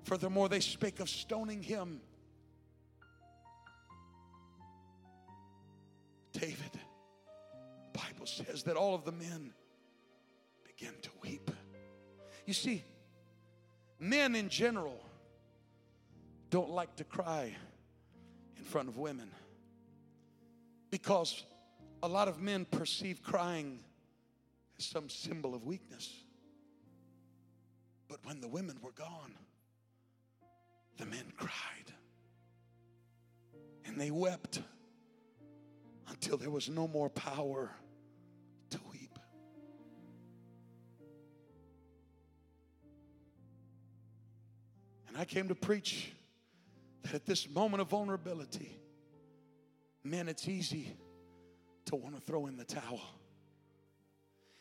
[0.03, 2.01] Furthermore, they spake of stoning him
[6.39, 6.79] David,
[7.93, 9.53] Bible says that all of the men
[10.65, 11.51] began to weep.
[12.47, 12.85] You see,
[13.99, 15.01] men in general
[16.51, 17.55] don't like to cry
[18.57, 19.31] in front of women
[20.91, 21.45] because
[22.03, 23.81] a lot of men perceive crying
[24.79, 26.13] as some symbol of weakness.
[28.09, 29.35] But when the women were gone,
[30.97, 31.93] the men cried
[33.85, 34.61] and they wept
[36.09, 37.71] until there was no more power
[45.19, 46.13] I came to preach
[47.03, 48.79] that at this moment of vulnerability,
[50.05, 50.97] man, it's easy
[51.87, 53.01] to want to throw in the towel.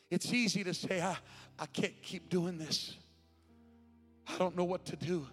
[0.09, 1.15] It's easy to say, I,
[1.59, 2.95] I can't keep doing this.
[4.27, 5.27] I don't know what to do.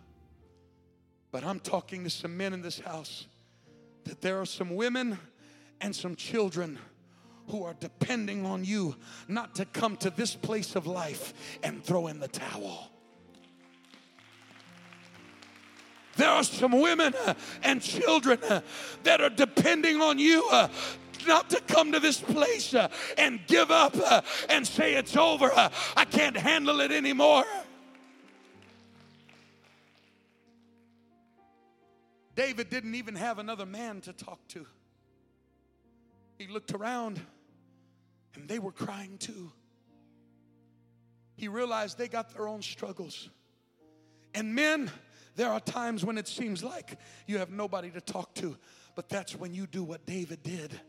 [1.33, 3.27] But I'm talking to some men in this house
[4.05, 5.19] that there are some women
[5.81, 6.79] and some children
[7.49, 8.95] who are depending on you
[9.27, 11.33] not to come to this place of life
[11.63, 12.91] and throw in the towel.
[16.25, 18.63] There are some women uh, and children uh,
[19.03, 20.69] that are depending on you uh,
[21.27, 22.75] not to come to this place
[23.19, 23.95] and give up
[24.49, 25.51] and say it's over.
[25.55, 27.45] I can't handle it anymore.
[32.35, 34.65] David didn't even have another man to talk to.
[36.39, 37.21] He looked around
[38.35, 39.53] and they were crying too.
[41.37, 43.29] He realized they got their own struggles.
[44.35, 44.91] And men,
[45.37, 48.57] there are times when it seems like you have nobody to talk to,
[48.95, 50.81] but that's when you do what David did.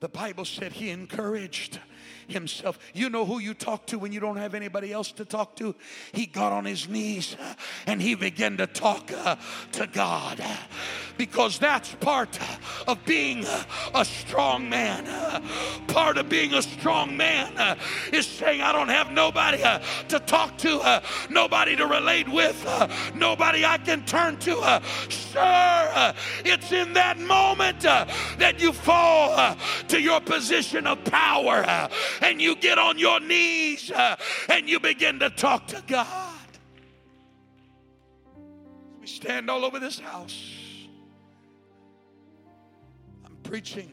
[0.00, 1.80] The Bible said he encouraged
[2.28, 2.78] himself.
[2.92, 5.74] You know who you talk to when you don't have anybody else to talk to?
[6.12, 7.34] He got on his knees
[7.86, 9.36] and he began to talk uh,
[9.72, 10.44] to God
[11.16, 12.38] because that's part
[12.86, 13.44] of being
[13.94, 15.06] a strong man.
[15.88, 17.78] Part of being a strong man
[18.12, 22.64] is saying, I don't have nobody uh, to talk to, uh, nobody to relate with,
[22.66, 24.80] uh, nobody I can turn to.
[25.08, 26.14] Sir,
[26.44, 29.56] it's in that moment that you fall
[29.88, 31.88] to your position of power
[32.20, 33.90] and you get on your knees
[34.48, 36.34] and you begin to talk to God.
[39.00, 40.55] We stand all over this house.
[43.46, 43.92] Preaching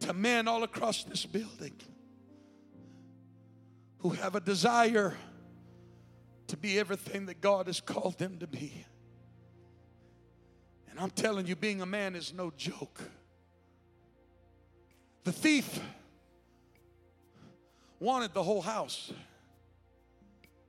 [0.00, 1.74] to men all across this building
[3.98, 5.14] who have a desire
[6.46, 8.84] to be everything that God has called them to be.
[10.90, 13.00] And I'm telling you, being a man is no joke.
[15.24, 15.80] The thief
[17.98, 19.12] wanted the whole house.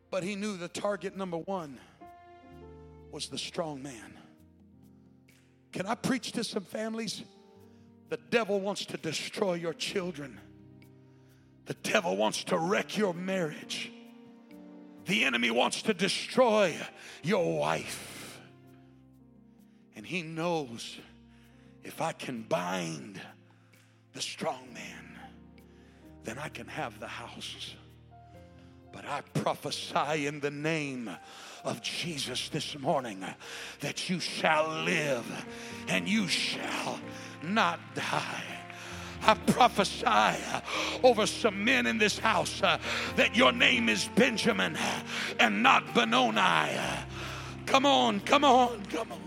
[0.10, 1.77] But he knew the target number one
[3.11, 4.18] was the strong man.
[5.72, 7.23] Can I preach to some families?
[8.10, 10.40] The devil wants to destroy your children.
[11.65, 13.91] The devil wants to wreck your marriage.
[15.06, 16.76] The enemy wants to destroy
[17.23, 18.40] your wife.
[19.95, 20.98] And he knows
[21.84, 23.22] if I can bind
[24.14, 25.19] the strong man,
[26.23, 27.76] then I can have the house.
[28.91, 31.10] But I prophesy in the name
[31.64, 33.26] of Jesus this morning
[33.82, 35.26] that you shall live
[35.88, 36.99] and you shall
[37.54, 38.44] not die.
[39.28, 40.62] I prophesy uh,
[41.04, 42.78] over some men in this house uh,
[43.16, 45.00] that your name is Benjamin uh,
[45.40, 46.38] and not Benoni.
[46.38, 46.98] Uh,
[47.66, 49.22] come on, come on, come on.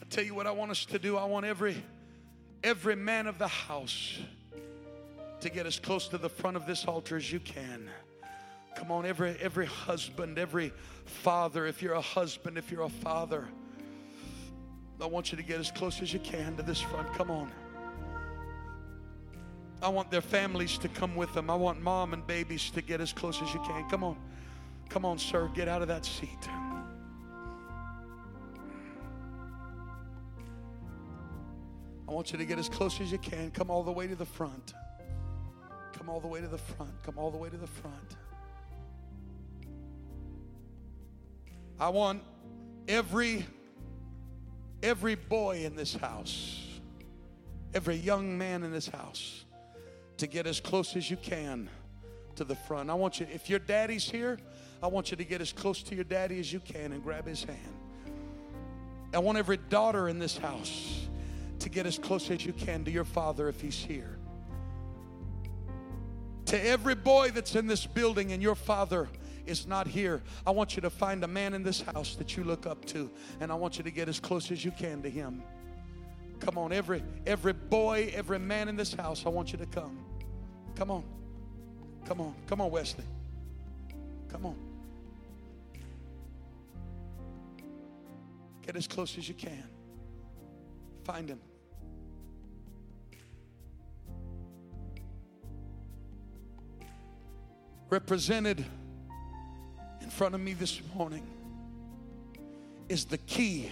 [0.00, 1.16] I tell you what I want us to do.
[1.18, 1.82] I want every
[2.64, 4.18] every man of the house
[5.40, 7.88] to get as close to the front of this altar as you can.
[8.76, 10.72] Come on, every every husband, every
[11.04, 13.46] father, if you're a husband, if you're a father,
[15.00, 17.12] I want you to get as close as you can to this front.
[17.14, 17.52] Come on.
[19.80, 21.50] I want their families to come with them.
[21.50, 23.88] I want mom and babies to get as close as you can.
[23.88, 24.16] Come on.
[24.88, 25.48] Come on, sir.
[25.54, 26.48] Get out of that seat.
[32.08, 33.52] I want you to get as close as you can.
[33.52, 34.74] Come all the way to the front.
[35.92, 36.90] Come all the way to the front.
[37.04, 38.16] Come all the way to the front.
[41.78, 42.22] I want
[42.88, 43.46] every
[44.82, 46.64] every boy in this house,
[47.74, 49.44] every young man in this house
[50.18, 51.68] to get as close as you can
[52.36, 52.90] to the front.
[52.90, 54.38] I want you if your daddy's here,
[54.82, 57.26] I want you to get as close to your daddy as you can and grab
[57.26, 57.74] his hand.
[59.12, 61.06] I want every daughter in this house
[61.60, 64.18] to get as close as you can to your father if he's here.
[66.46, 69.08] To every boy that's in this building and your father
[69.48, 72.44] is not here, I want you to find a man in this house that you
[72.44, 73.10] look up to,
[73.40, 75.42] and I want you to get as close as you can to him.
[76.40, 79.98] Come on, every every boy, every man in this house, I want you to come.
[80.76, 81.04] Come on.
[82.04, 82.34] Come on.
[82.46, 83.04] Come on, Wesley.
[84.30, 84.56] Come on.
[88.64, 89.64] Get as close as you can.
[91.04, 91.40] Find him.
[97.90, 98.64] represented
[100.08, 101.22] in front of me this morning
[102.88, 103.70] is the key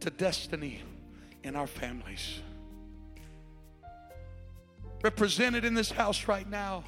[0.00, 0.80] to destiny
[1.44, 2.40] in our families.
[5.02, 6.84] Represented in this house right now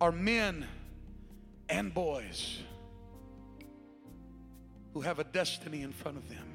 [0.00, 0.66] are men
[1.68, 2.58] and boys
[4.94, 6.48] who have a destiny in front of them.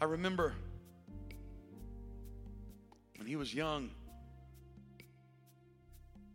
[0.00, 0.54] I remember
[3.16, 3.90] when he was young,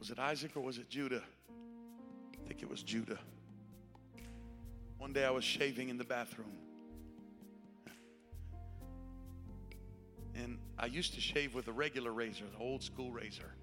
[0.05, 1.23] was it Isaac or was it Judah?
[1.49, 3.17] I think it was Judah.
[4.99, 6.51] One day I was shaving in the bathroom.
[10.35, 13.55] And I used to shave with a regular razor, the old school razor.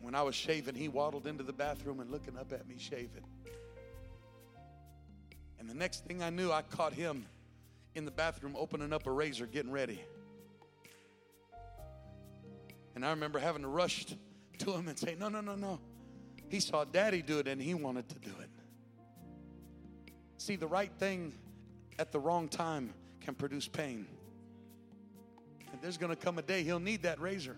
[0.00, 3.22] When I was shaving, he waddled into the bathroom and looking up at me shaving.
[5.60, 7.26] And the next thing I knew, I caught him
[7.94, 10.02] in the bathroom opening up a razor, getting ready.
[12.96, 14.04] And I remember having to rush
[14.60, 15.80] to him and say, No, no, no, no.
[16.48, 18.50] He saw daddy do it and he wanted to do it.
[20.38, 21.34] See, the right thing
[21.98, 24.06] at the wrong time can produce pain.
[25.72, 27.56] And there's going to come a day he'll need that razor.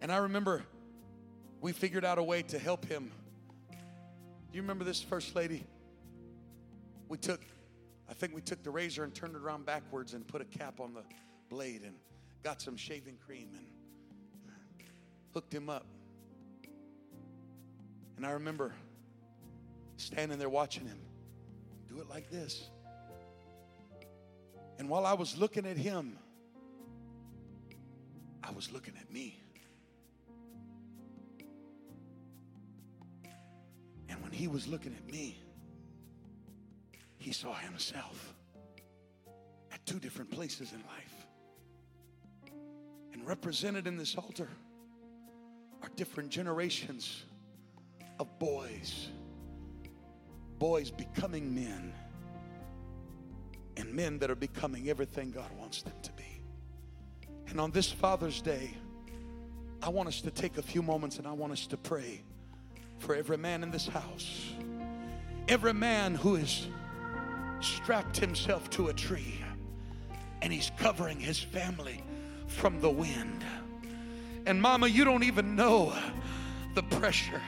[0.00, 0.64] And I remember
[1.60, 3.12] we figured out a way to help him.
[3.70, 5.64] Do you remember this first lady?
[7.08, 7.40] We took,
[8.08, 10.80] I think we took the razor and turned it around backwards and put a cap
[10.80, 11.04] on the
[11.48, 11.94] blade and
[12.42, 13.66] got some shaving cream and
[15.32, 15.86] hooked him up.
[18.16, 18.72] And I remember
[19.96, 20.98] standing there watching him
[21.88, 22.70] do it like this.
[24.78, 26.18] And while I was looking at him,
[28.42, 29.38] I was looking at me.
[34.08, 35.38] And when he was looking at me,
[37.18, 38.34] he saw himself
[39.70, 41.26] at two different places in life.
[43.12, 44.48] And represented in this altar
[45.82, 47.24] are different generations
[48.18, 49.08] of boys,
[50.58, 51.92] boys becoming men,
[53.76, 56.42] and men that are becoming everything God wants them to be.
[57.48, 58.70] And on this Father's Day,
[59.82, 62.22] I want us to take a few moments and I want us to pray
[62.98, 64.52] for every man in this house,
[65.48, 66.68] every man who has
[67.60, 69.42] strapped himself to a tree
[70.40, 72.02] and he's covering his family
[72.46, 73.44] from the wind.
[74.46, 75.94] And, Mama, you don't even know
[76.74, 77.40] the pressure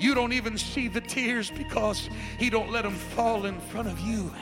[0.00, 2.08] you don't even see the tears because
[2.38, 4.32] He don't let them fall in front of you.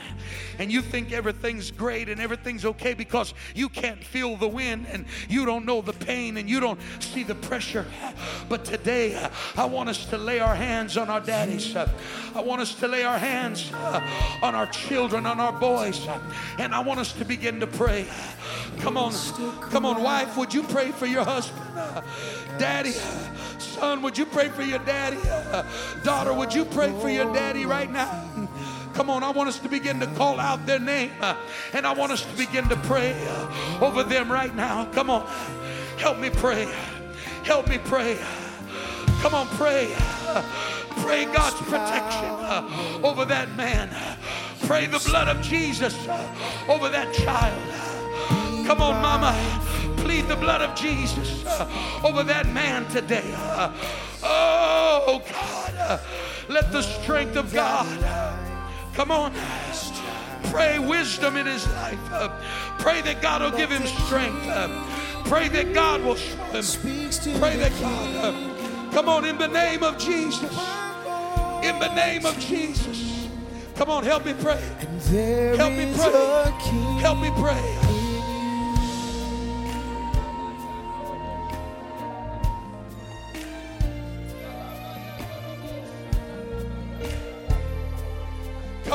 [0.57, 5.05] And you think everything's great and everything's okay because you can't feel the wind and
[5.29, 7.85] you don't know the pain and you don't see the pressure.
[8.49, 11.75] But today, I want us to lay our hands on our daddies.
[11.75, 16.05] I want us to lay our hands on our children, on our boys.
[16.57, 18.07] And I want us to begin to pray.
[18.79, 19.13] Come on,
[19.69, 21.65] come on, wife, would you pray for your husband?
[22.57, 22.93] Daddy,
[23.61, 25.17] son, would you pray for your daddy?
[26.03, 28.25] Daughter, would you pray for your daddy right now?
[28.93, 31.11] Come on, I want us to begin to call out their name
[31.73, 33.15] and I want us to begin to pray
[33.81, 34.85] over them right now.
[34.91, 35.25] Come on,
[35.97, 36.67] help me pray.
[37.43, 38.17] Help me pray.
[39.21, 39.93] Come on, pray.
[41.01, 43.89] Pray God's protection over that man.
[44.65, 45.95] Pray the blood of Jesus
[46.67, 48.67] over that child.
[48.67, 49.33] Come on, mama.
[50.09, 53.31] Plead the blood of Jesus uh, over that man today.
[53.35, 53.71] Uh,
[54.23, 55.75] oh, God.
[55.75, 55.99] Uh,
[56.47, 57.85] let the strength of God
[58.95, 59.31] come on.
[60.45, 61.99] Pray wisdom in his life.
[62.79, 64.41] Pray that God will give him strength.
[65.25, 67.39] Pray that God will show him.
[67.39, 68.91] Pray that God.
[68.91, 70.41] Come on, in the name of Jesus.
[71.61, 73.29] In the name of Jesus.
[73.75, 74.59] Come on, help me pray.
[75.55, 76.99] Help me pray.
[76.99, 77.98] Help me pray.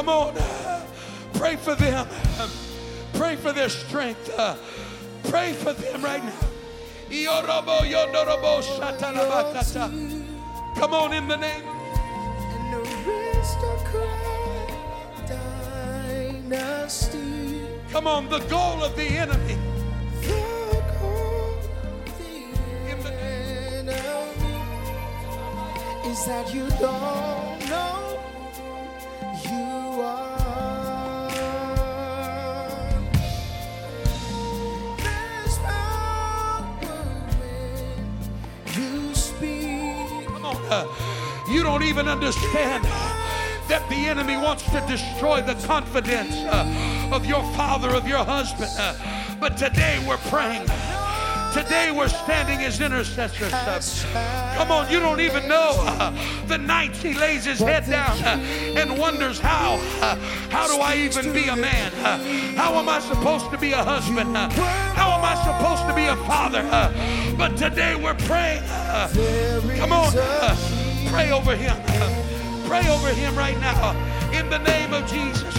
[0.04, 0.36] Come on.
[0.36, 0.86] Uh,
[1.32, 2.06] pray for them.
[3.14, 4.30] Pray for their strength.
[4.38, 4.54] Uh,
[5.30, 6.30] pray for them right now.
[10.76, 11.62] Come on in the name.
[17.90, 19.56] Come on, the goal of the enemy.
[26.06, 27.43] Is that you don't
[41.64, 42.84] don't even understand
[43.68, 48.70] that the enemy wants to destroy the confidence uh, of your father, of your husband.
[48.78, 48.94] Uh,
[49.40, 50.68] but today we're praying.
[51.54, 53.50] Today we're standing as intercessors.
[54.14, 56.12] Uh, come on, you don't even know uh,
[56.48, 60.16] the nights he lays his head down uh, and wonders how, uh,
[60.50, 61.92] how do I even be a man?
[62.56, 64.36] How am I supposed to be a husband?
[64.36, 66.62] How am I supposed to be a father?
[67.38, 68.62] but today we're praying.
[69.78, 70.83] come on,
[71.14, 71.76] pray over him.
[72.66, 73.92] pray over him right now
[74.32, 75.54] in the name of Jesus.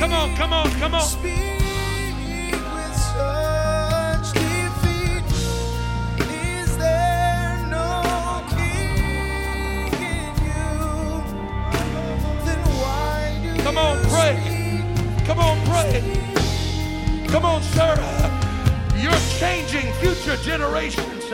[0.00, 1.02] Come on, come on.
[1.02, 1.55] Speak with
[20.36, 21.24] future generations.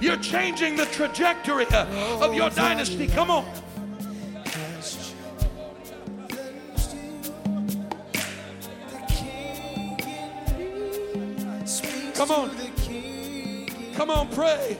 [0.00, 3.06] You're changing the trajectory of your dynasty.
[3.06, 3.44] Come on.
[12.14, 12.50] Come on.
[13.94, 14.76] Come on, pray.